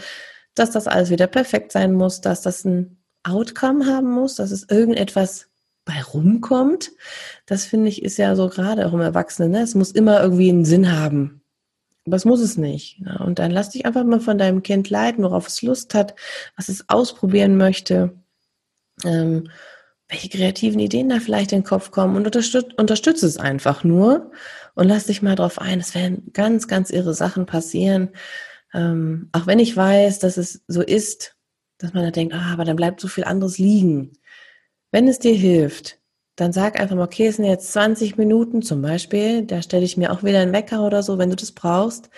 dass 0.55 0.71
das 0.71 0.87
alles 0.87 1.11
wieder 1.11 1.27
perfekt 1.27 1.71
sein 1.73 1.93
muss, 1.93 2.23
dass 2.23 2.41
das 2.41 2.65
ein 2.65 2.97
Outcome 3.25 3.85
haben 3.87 4.11
muss, 4.11 4.37
dass 4.37 4.53
es 4.53 4.67
irgendetwas 4.71 5.49
bei 5.85 6.03
rumkommt. 6.03 6.93
Das 7.45 7.67
finde 7.67 7.89
ich 7.89 8.03
ist 8.03 8.17
ja 8.17 8.35
so 8.37 8.49
gerade 8.49 8.87
auch 8.87 8.95
im 8.95 9.01
Erwachsenen, 9.01 9.51
ne? 9.51 9.61
es 9.61 9.75
muss 9.75 9.93
immer 9.93 10.23
irgendwie 10.23 10.49
einen 10.49 10.65
Sinn 10.65 10.93
haben. 10.99 11.43
Es 12.11 12.25
muss 12.25 12.41
es 12.41 12.57
nicht. 12.57 13.01
Und 13.21 13.39
dann 13.39 13.51
lass 13.51 13.71
dich 13.71 13.87
einfach 13.87 14.05
mal 14.05 14.21
von 14.21 14.39
deinem 14.39 14.63
Kind 14.63 14.91
leiten, 14.91 15.25
worauf 15.25 15.49
es 15.49 15.63
Lust 15.63 15.95
hat, 15.95 16.15
was 16.57 16.69
es 16.69 16.89
ausprobieren 16.89 17.57
möchte. 17.57 18.15
welche 20.09 20.29
kreativen 20.29 20.79
Ideen 20.79 21.09
da 21.09 21.19
vielleicht 21.21 21.53
in 21.53 21.61
den 21.61 21.65
Kopf 21.65 21.91
kommen 21.91 22.17
und 22.17 22.27
unterstütze 22.27 22.75
unterstütz 22.77 23.23
es 23.23 23.39
einfach 23.39 23.83
nur 23.85 24.31
und 24.75 24.89
lass 24.89 25.07
dich 25.07 25.23
mal 25.23 25.35
drauf 25.35 25.61
ein. 25.61 25.81
Es 25.81 25.95
werden 25.95 26.31
ganz, 26.33 26.69
ganz 26.69 26.91
irre 26.91 27.15
Sachen 27.15 27.47
passieren. 27.47 28.11
Ähm, 28.73 29.29
auch 29.33 29.47
wenn 29.47 29.59
ich 29.59 29.77
weiß, 29.77 30.19
dass 30.21 30.37
es 30.37 30.63
so 30.69 30.83
ist, 30.83 31.37
dass 31.79 31.93
man 31.93 32.05
da 32.05 32.11
denkt, 32.11 32.35
ah, 32.35 32.53
aber 32.53 32.65
dann 32.65 32.77
bleibt 32.77 33.01
so 33.01 33.09
viel 33.09 33.25
anderes 33.25 33.59
liegen. 33.59 34.13
Wenn 34.93 35.09
es 35.09 35.19
dir 35.19 35.35
hilft, 35.35 35.99
dann 36.37 36.53
sag 36.53 36.79
einfach 36.79 36.97
mal, 36.97 37.05
okay, 37.05 37.27
es 37.27 37.37
sind 37.37 37.47
jetzt 37.47 37.73
20 37.73 38.17
Minuten 38.19 38.63
zum 38.63 38.83
Beispiel, 38.83 39.43
da 39.43 39.63
stelle 39.63 39.85
ich 39.85 39.97
mir 39.97 40.13
auch 40.13 40.23
wieder 40.23 40.41
einen 40.41 40.53
Wecker 40.53 40.85
oder 40.87 41.03
so, 41.03 41.19
wenn 41.19 41.31
du 41.31 41.37
das 41.37 41.53
brauchst. 41.53 42.11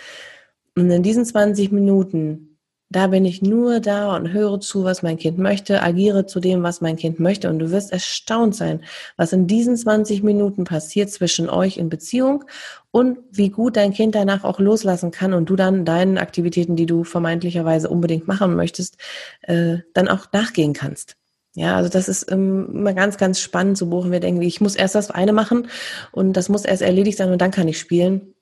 Und 0.75 0.89
in 0.91 1.03
diesen 1.03 1.25
20 1.25 1.71
Minuten 1.71 2.49
da 2.91 3.05
bin 3.07 3.23
ich 3.23 3.43
nur 3.43 3.79
da 3.79 4.15
und 4.15 4.33
höre 4.33 4.59
zu, 4.59 4.83
was 4.83 5.03
mein 5.03 5.17
Kind 5.17 5.37
möchte, 5.37 5.83
agiere 5.83 6.25
zu 6.25 6.39
dem, 6.39 6.63
was 6.63 6.81
mein 6.81 6.95
Kind 6.95 7.19
möchte. 7.19 7.47
Und 7.49 7.59
du 7.59 7.69
wirst 7.69 7.91
erstaunt 7.91 8.55
sein, 8.55 8.83
was 9.15 9.31
in 9.31 9.45
diesen 9.45 9.77
20 9.77 10.23
Minuten 10.23 10.63
passiert 10.63 11.11
zwischen 11.11 11.51
euch 11.51 11.77
in 11.77 11.89
Beziehung 11.89 12.45
und 12.89 13.19
wie 13.31 13.49
gut 13.49 13.77
dein 13.77 13.93
Kind 13.93 14.15
danach 14.15 14.43
auch 14.43 14.59
loslassen 14.59 15.11
kann 15.11 15.33
und 15.33 15.51
du 15.51 15.55
dann 15.55 15.85
deinen 15.85 16.17
Aktivitäten, 16.17 16.75
die 16.75 16.87
du 16.87 17.03
vermeintlicherweise 17.03 17.89
unbedingt 17.89 18.27
machen 18.27 18.55
möchtest, 18.55 18.97
äh, 19.41 19.77
dann 19.93 20.07
auch 20.07 20.31
nachgehen 20.33 20.73
kannst. 20.73 21.18
Ja, 21.55 21.75
also 21.77 21.89
das 21.89 22.07
ist 22.07 22.31
ähm, 22.31 22.69
immer 22.71 22.93
ganz, 22.93 23.17
ganz 23.17 23.39
spannend 23.39 23.77
zu 23.77 23.89
buchen. 23.89 24.11
Wir 24.11 24.19
denken, 24.19 24.41
ich 24.41 24.61
muss 24.61 24.75
erst 24.75 24.95
das 24.95 25.11
eine 25.11 25.33
machen 25.33 25.67
und 26.11 26.33
das 26.33 26.47
muss 26.49 26.65
erst 26.65 26.81
erledigt 26.81 27.17
sein 27.17 27.31
und 27.31 27.41
dann 27.41 27.51
kann 27.51 27.67
ich 27.67 27.79
spielen. 27.79 28.33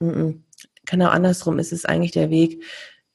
Mm. 0.00 0.30
Genau 0.84 1.08
andersrum 1.08 1.58
ist 1.58 1.72
es 1.72 1.84
eigentlich 1.84 2.12
der 2.12 2.30
Weg, 2.30 2.62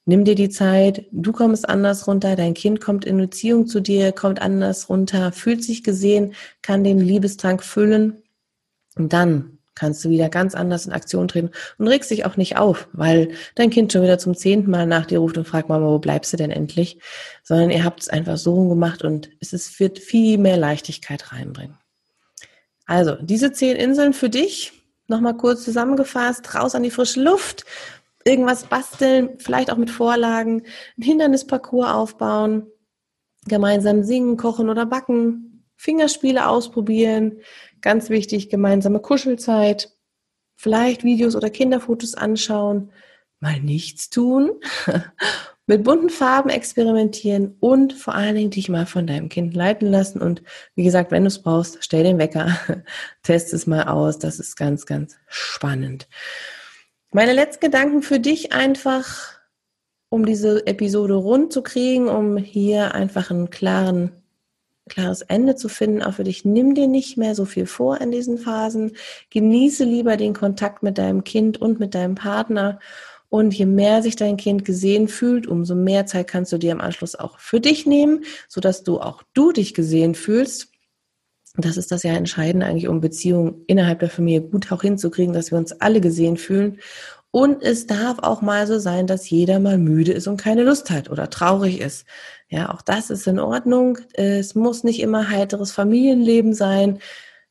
Nimm 0.06 0.26
dir 0.26 0.34
die 0.34 0.50
Zeit, 0.50 1.06
du 1.12 1.32
kommst 1.32 1.70
anders 1.70 2.08
runter, 2.08 2.36
dein 2.36 2.56
Kind 2.56 2.82
kommt 2.82 3.06
in 3.06 3.18
Beziehung 3.18 3.68
zu 3.68 3.80
dir, 3.82 4.12
kommt 4.12 4.42
anders 4.42 4.90
runter, 4.90 5.32
fühlt 5.32 5.64
sich 5.64 5.84
gesehen, 5.84 6.34
kann 6.64 6.84
den 6.84 7.00
Liebestank 7.00 7.64
füllen 7.64 8.24
und 8.96 9.14
dann 9.14 9.60
kannst 9.76 10.04
du 10.04 10.10
wieder 10.10 10.30
ganz 10.30 10.54
anders 10.56 10.86
in 10.86 10.92
Aktion 10.92 11.28
treten 11.28 11.52
und 11.78 11.88
regst 11.88 12.12
dich 12.12 12.26
auch 12.26 12.38
nicht 12.38 12.58
auf, 12.58 12.88
weil 12.94 13.32
dein 13.56 13.70
Kind 13.70 13.94
schon 13.94 14.04
wieder 14.04 14.20
zum 14.20 14.36
zehnten 14.36 14.70
Mal 14.70 14.86
nach 14.86 15.06
dir 15.06 15.20
ruft 15.20 15.38
und 15.38 15.48
fragt, 15.48 15.70
Mama, 15.70 15.88
wo 15.88 16.00
bleibst 16.00 16.34
du 16.34 16.38
denn 16.38 16.52
endlich? 16.52 17.00
Sondern 17.44 17.70
ihr 17.70 17.84
habt 17.84 18.02
es 18.02 18.10
einfach 18.10 18.38
so 18.38 18.68
gemacht 18.68 19.04
und 19.04 19.30
es 19.40 19.54
ist, 19.54 19.80
wird 19.80 20.00
viel 20.00 20.38
mehr 20.38 20.58
Leichtigkeit 20.58 21.32
reinbringen. 21.32 21.78
Also, 22.86 23.16
diese 23.22 23.54
zehn 23.54 23.78
Inseln 23.78 24.14
für 24.14 24.30
dich, 24.30 24.74
nochmal 25.08 25.38
kurz 25.38 25.64
zusammengefasst, 25.64 26.56
raus 26.56 26.76
an 26.76 26.84
die 26.84 26.92
frische 26.92 27.22
Luft, 27.22 27.66
irgendwas 28.26 28.66
basteln, 28.66 29.38
vielleicht 29.38 29.72
auch 29.72 29.78
mit 29.78 29.90
Vorlagen, 29.90 30.64
ein 30.98 31.02
Hindernisparcours 31.02 31.90
aufbauen, 31.90 32.68
gemeinsam 33.48 34.04
singen, 34.04 34.38
kochen 34.38 34.70
oder 34.70 34.86
backen, 34.86 35.66
Fingerspiele 35.78 36.48
ausprobieren, 36.48 37.40
ganz 37.82 38.10
wichtig, 38.10 38.50
gemeinsame 38.50 39.00
Kuschelzeit, 39.00 39.96
vielleicht 40.56 41.04
Videos 41.04 41.36
oder 41.36 41.50
Kinderfotos 41.50 42.16
anschauen, 42.16 42.92
mal 43.40 43.60
nichts 43.60 44.10
tun, 44.10 44.52
mit 45.66 45.84
bunten 45.84 46.10
Farben 46.10 46.50
experimentieren 46.50 47.56
und 47.60 47.94
vor 47.94 48.14
allen 48.14 48.36
Dingen 48.36 48.52
dich 48.52 48.70
mal 48.70 48.86
von 48.86 49.08
deinem 49.08 49.30
Kind 49.30 49.56
leiten 49.56 49.88
lassen. 49.88 50.22
Und 50.22 50.44
wie 50.76 50.84
gesagt, 50.84 51.12
wenn 51.12 51.24
du 51.24 51.28
es 51.28 51.42
brauchst, 51.42 51.78
stell 51.82 52.04
den 52.04 52.18
Wecker, 52.18 52.58
test 53.24 53.54
es 53.54 53.68
mal 53.68 53.84
aus. 53.84 54.20
Das 54.20 54.40
ist 54.40 54.56
ganz, 54.56 54.86
ganz 54.86 55.18
spannend. 55.28 56.08
Meine 57.12 57.34
letzten 57.34 57.66
Gedanken 57.66 58.04
für 58.04 58.20
dich 58.20 58.54
einfach, 58.54 59.40
um 60.10 60.26
diese 60.26 60.66
Episode 60.68 61.16
rund 61.16 61.52
zu 61.52 61.62
kriegen, 61.62 62.08
um 62.08 62.38
hier 62.38 62.94
einfach 62.94 63.32
ein 63.32 63.50
klaren, 63.50 64.21
klares 64.92 65.22
Ende 65.22 65.56
zu 65.56 65.70
finden, 65.70 66.04
auch 66.04 66.14
für 66.14 66.24
dich. 66.24 66.46
Nimm 66.46 66.76
dir 66.76 66.88
nicht 66.88 67.18
mehr 67.18 67.34
so 67.34 67.46
viel 67.46 67.66
vor 67.66 68.00
in 68.00 68.12
diesen 68.12 68.38
Phasen. 68.38 68.92
Genieße 69.32 69.84
lieber 69.84 70.18
den 70.18 70.34
Kontakt 70.34 70.84
mit 70.84 70.98
deinem 70.98 71.24
Kind 71.24 71.60
und 71.60 71.80
mit 71.80 71.96
deinem 71.96 72.16
Partner. 72.16 72.80
Und 73.30 73.54
je 73.54 73.66
mehr 73.66 74.04
sich 74.04 74.16
dein 74.18 74.38
Kind 74.38 74.66
gesehen 74.66 75.08
fühlt, 75.08 75.48
umso 75.48 75.74
mehr 75.74 76.06
Zeit 76.06 76.28
kannst 76.28 76.52
du 76.52 76.58
dir 76.58 76.74
im 76.74 76.82
Anschluss 76.82 77.16
auch 77.16 77.40
für 77.40 77.60
dich 77.60 77.86
nehmen, 77.86 78.26
sodass 78.50 78.84
du 78.84 79.00
auch 79.00 79.24
du 79.34 79.52
dich 79.52 79.74
gesehen 79.74 80.14
fühlst 80.14 80.72
das 81.58 81.78
ist 81.78 81.92
das 81.92 82.04
ja 82.04 82.14
Entscheidende 82.14 82.66
eigentlich, 82.66 82.88
um 82.88 83.02
Beziehungen 83.02 83.64
innerhalb 83.68 84.00
der 84.00 84.10
Familie 84.10 84.42
gut 84.42 84.72
auch 84.72 84.82
hinzukriegen, 84.82 85.34
dass 85.34 85.52
wir 85.52 85.58
uns 85.58 85.74
alle 85.74 86.00
gesehen 86.00 86.38
fühlen. 86.38 86.80
Und 87.32 87.64
es 87.64 87.88
darf 87.88 88.20
auch 88.20 88.42
mal 88.42 88.68
so 88.68 88.80
sein, 88.80 89.08
dass 89.08 89.30
jeder 89.30 89.60
mal 89.60 89.78
müde 89.78 90.12
ist 90.12 90.28
und 90.28 90.38
keine 90.38 90.64
Lust 90.64 90.90
hat 90.90 91.10
oder 91.10 91.30
traurig 91.30 91.80
ist. 91.80 92.06
Ja, 92.52 92.74
auch 92.74 92.82
das 92.82 93.10
ist 93.10 93.28
in 93.28 93.40
Ordnung. 93.40 93.98
Es 94.14 94.56
muss 94.56 94.84
nicht 94.84 95.00
immer 95.00 95.30
heiteres 95.30 95.72
Familienleben 95.72 96.54
sein. 96.54 97.00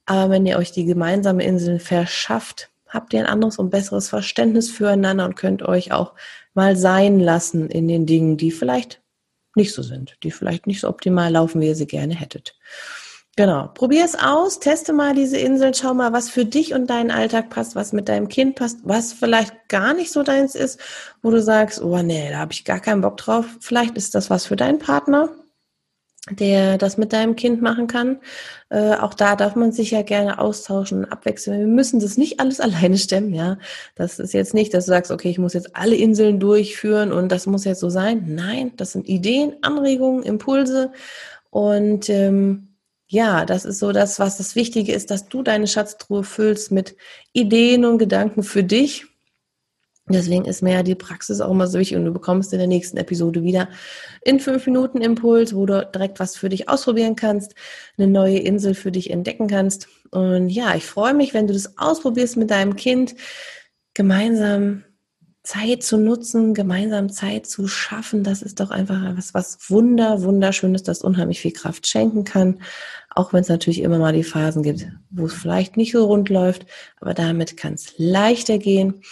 Aber 0.04 0.30
wenn 0.30 0.44
ihr 0.44 0.58
euch 0.58 0.72
die 0.72 0.84
gemeinsame 0.84 1.42
Insel 1.42 1.78
verschafft, 1.78 2.70
habt 2.86 3.14
ihr 3.14 3.20
ein 3.20 3.26
anderes 3.26 3.58
und 3.58 3.70
besseres 3.70 4.10
Verständnis 4.10 4.70
füreinander 4.70 5.24
und 5.24 5.36
könnt 5.36 5.62
euch 5.62 5.92
auch 5.92 6.12
mal 6.52 6.76
sein 6.76 7.18
lassen 7.18 7.70
in 7.70 7.88
den 7.88 8.04
Dingen, 8.04 8.36
die 8.36 8.50
vielleicht 8.50 9.00
nicht 9.54 9.72
so 9.72 9.82
sind, 9.82 10.18
die 10.22 10.30
vielleicht 10.30 10.66
nicht 10.66 10.80
so 10.80 10.88
optimal 10.88 11.32
laufen, 11.32 11.62
wie 11.62 11.68
ihr 11.68 11.76
sie 11.76 11.86
gerne 11.86 12.14
hättet. 12.14 12.58
Genau. 13.36 13.68
Probier 13.74 14.04
es 14.04 14.16
aus, 14.16 14.58
teste 14.58 14.92
mal 14.92 15.14
diese 15.14 15.38
Inseln, 15.38 15.72
schau 15.72 15.94
mal, 15.94 16.12
was 16.12 16.28
für 16.28 16.44
dich 16.44 16.74
und 16.74 16.90
deinen 16.90 17.10
Alltag 17.10 17.48
passt, 17.48 17.76
was 17.76 17.92
mit 17.92 18.08
deinem 18.08 18.28
Kind 18.28 18.56
passt, 18.56 18.80
was 18.82 19.12
vielleicht 19.12 19.68
gar 19.68 19.94
nicht 19.94 20.12
so 20.12 20.22
deins 20.22 20.54
ist, 20.54 20.80
wo 21.22 21.30
du 21.30 21.40
sagst, 21.40 21.80
oh 21.80 22.02
nee, 22.02 22.30
da 22.30 22.38
habe 22.38 22.52
ich 22.52 22.64
gar 22.64 22.80
keinen 22.80 23.00
Bock 23.00 23.16
drauf. 23.16 23.46
Vielleicht 23.60 23.96
ist 23.96 24.14
das 24.14 24.30
was 24.30 24.46
für 24.46 24.56
deinen 24.56 24.78
Partner, 24.78 25.30
der 26.28 26.76
das 26.76 26.98
mit 26.98 27.12
deinem 27.12 27.36
Kind 27.36 27.62
machen 27.62 27.86
kann. 27.86 28.18
Äh, 28.68 28.96
auch 28.96 29.14
da 29.14 29.36
darf 29.36 29.54
man 29.54 29.72
sich 29.72 29.92
ja 29.92 30.02
gerne 30.02 30.38
austauschen 30.38 31.04
abwechseln. 31.04 31.60
Wir 31.60 31.66
müssen 31.66 32.00
das 32.00 32.18
nicht 32.18 32.40
alles 32.40 32.60
alleine 32.60 32.98
stemmen, 32.98 33.32
ja. 33.32 33.58
Das 33.94 34.18
ist 34.18 34.34
jetzt 34.34 34.54
nicht, 34.54 34.74
dass 34.74 34.86
du 34.86 34.90
sagst, 34.90 35.12
okay, 35.12 35.30
ich 35.30 35.38
muss 35.38 35.54
jetzt 35.54 35.76
alle 35.76 35.94
Inseln 35.94 36.40
durchführen 36.40 37.12
und 37.12 37.30
das 37.30 37.46
muss 37.46 37.64
jetzt 37.64 37.80
so 37.80 37.90
sein. 37.90 38.24
Nein, 38.26 38.72
das 38.76 38.92
sind 38.92 39.08
Ideen, 39.08 39.54
Anregungen, 39.62 40.24
Impulse 40.24 40.92
und 41.50 42.10
ähm, 42.10 42.69
ja, 43.12 43.44
das 43.44 43.64
ist 43.64 43.80
so 43.80 43.90
das, 43.90 44.20
was 44.20 44.38
das 44.38 44.54
Wichtige 44.54 44.92
ist, 44.92 45.10
dass 45.10 45.26
du 45.28 45.42
deine 45.42 45.66
Schatztruhe 45.66 46.22
füllst 46.22 46.70
mit 46.70 46.96
Ideen 47.32 47.84
und 47.84 47.98
Gedanken 47.98 48.44
für 48.44 48.62
dich. 48.62 49.04
Deswegen 50.06 50.44
ist 50.44 50.62
mir 50.62 50.74
ja 50.74 50.82
die 50.84 50.94
Praxis 50.94 51.40
auch 51.40 51.50
immer 51.50 51.66
so 51.66 51.80
wichtig 51.80 51.96
und 51.96 52.04
du 52.04 52.12
bekommst 52.12 52.52
in 52.52 52.60
der 52.60 52.68
nächsten 52.68 52.96
Episode 52.98 53.42
wieder 53.42 53.68
in 54.22 54.38
fünf 54.38 54.64
Minuten 54.64 55.00
Impuls, 55.00 55.56
wo 55.56 55.66
du 55.66 55.84
direkt 55.92 56.20
was 56.20 56.36
für 56.36 56.48
dich 56.48 56.68
ausprobieren 56.68 57.16
kannst, 57.16 57.56
eine 57.98 58.06
neue 58.06 58.38
Insel 58.38 58.74
für 58.74 58.92
dich 58.92 59.10
entdecken 59.10 59.48
kannst. 59.48 59.88
Und 60.12 60.48
ja, 60.48 60.76
ich 60.76 60.86
freue 60.86 61.14
mich, 61.14 61.34
wenn 61.34 61.48
du 61.48 61.52
das 61.52 61.78
ausprobierst 61.78 62.36
mit 62.36 62.52
deinem 62.52 62.76
Kind, 62.76 63.16
gemeinsam 63.92 64.84
Zeit 65.42 65.82
zu 65.82 65.96
nutzen, 65.96 66.52
gemeinsam 66.54 67.10
Zeit 67.10 67.46
zu 67.46 67.66
schaffen. 67.66 68.24
Das 68.24 68.42
ist 68.42 68.60
doch 68.60 68.70
einfach 68.70 69.16
was, 69.16 69.32
was 69.32 69.70
wunder, 69.70 70.22
wunderschönes, 70.22 70.82
das 70.82 71.02
unheimlich 71.02 71.40
viel 71.40 71.52
Kraft 71.52 71.86
schenken 71.86 72.24
kann. 72.24 72.60
Auch 73.14 73.32
wenn 73.32 73.40
es 73.40 73.48
natürlich 73.48 73.80
immer 73.80 73.98
mal 73.98 74.12
die 74.12 74.22
Phasen 74.22 74.62
gibt, 74.62 74.86
wo 75.10 75.26
es 75.26 75.34
vielleicht 75.34 75.76
nicht 75.76 75.92
so 75.92 76.04
rund 76.04 76.28
läuft, 76.28 76.66
aber 77.00 77.14
damit 77.14 77.56
kann 77.56 77.74
es 77.74 77.94
leichter 77.96 78.58
gehen. 78.58 79.02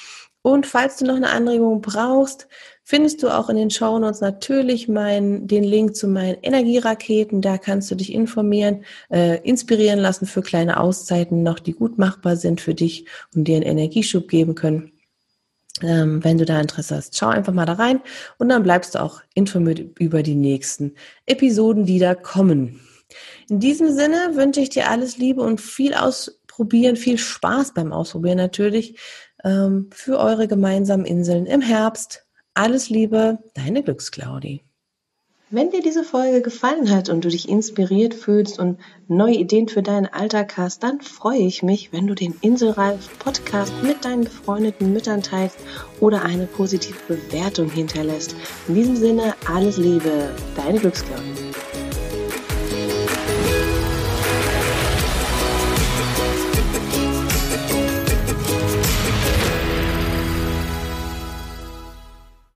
Und 0.42 0.66
falls 0.66 0.98
du 0.98 1.04
noch 1.04 1.16
eine 1.16 1.30
Anregung 1.30 1.80
brauchst, 1.80 2.46
findest 2.84 3.22
du 3.22 3.28
auch 3.28 3.50
in 3.50 3.56
den 3.56 3.70
Shownotes 3.70 4.20
natürlich 4.20 4.88
mein, 4.88 5.46
den 5.46 5.64
Link 5.64 5.96
zu 5.96 6.08
meinen 6.08 6.38
Energieraketen. 6.42 7.42
Da 7.42 7.58
kannst 7.58 7.90
du 7.90 7.94
dich 7.94 8.12
informieren, 8.12 8.84
äh, 9.10 9.40
inspirieren 9.42 9.98
lassen 9.98 10.26
für 10.26 10.42
kleine 10.42 10.78
Auszeiten 10.80 11.42
noch, 11.42 11.58
die 11.58 11.72
gut 11.72 11.98
machbar 11.98 12.36
sind 12.36 12.60
für 12.60 12.74
dich 12.74 13.06
und 13.34 13.44
dir 13.44 13.56
einen 13.56 13.66
Energieschub 13.66 14.28
geben 14.28 14.54
können. 14.54 14.92
Ähm, 15.82 16.22
wenn 16.24 16.38
du 16.38 16.44
da 16.44 16.60
Interesse 16.60 16.96
hast, 16.96 17.16
schau 17.16 17.28
einfach 17.28 17.52
mal 17.52 17.66
da 17.66 17.74
rein 17.74 18.00
und 18.38 18.48
dann 18.48 18.62
bleibst 18.62 18.94
du 18.94 19.02
auch 19.02 19.22
informiert 19.34 19.98
über 19.98 20.22
die 20.22 20.34
nächsten 20.34 20.94
Episoden, 21.26 21.86
die 21.86 21.98
da 21.98 22.14
kommen. 22.14 22.80
In 23.48 23.60
diesem 23.60 23.90
Sinne 23.92 24.32
wünsche 24.34 24.60
ich 24.60 24.70
dir 24.70 24.90
alles 24.90 25.16
Liebe 25.16 25.42
und 25.42 25.60
viel 25.60 25.94
ausprobieren, 25.94 26.96
viel 26.96 27.18
Spaß 27.18 27.74
beim 27.74 27.92
Ausprobieren 27.92 28.36
natürlich 28.36 28.98
ähm, 29.44 29.88
für 29.92 30.18
eure 30.18 30.48
gemeinsamen 30.48 31.06
Inseln 31.06 31.46
im 31.46 31.60
Herbst. 31.60 32.26
Alles 32.54 32.90
Liebe, 32.90 33.38
deine 33.54 33.82
Glücksclaudi. 33.82 34.67
Wenn 35.50 35.70
dir 35.70 35.80
diese 35.80 36.04
Folge 36.04 36.42
gefallen 36.42 36.94
hat 36.94 37.08
und 37.08 37.24
du 37.24 37.30
dich 37.30 37.48
inspiriert 37.48 38.12
fühlst 38.12 38.58
und 38.58 38.78
neue 39.08 39.36
Ideen 39.36 39.66
für 39.66 39.82
deinen 39.82 40.04
Alltag 40.04 40.58
hast, 40.58 40.82
dann 40.82 41.00
freue 41.00 41.38
ich 41.38 41.62
mich, 41.62 41.90
wenn 41.90 42.06
du 42.06 42.14
den 42.14 42.34
Inselreif 42.42 43.18
Podcast 43.18 43.72
mit 43.82 44.04
deinen 44.04 44.24
befreundeten 44.24 44.92
Müttern 44.92 45.22
teilst 45.22 45.56
oder 46.00 46.22
eine 46.22 46.44
positive 46.44 46.98
Bewertung 47.08 47.70
hinterlässt. 47.70 48.36
In 48.68 48.74
diesem 48.74 48.96
Sinne, 48.96 49.34
alles 49.50 49.78
Liebe, 49.78 50.28
deine 50.54 50.80
Glücksclaudi. 50.80 51.47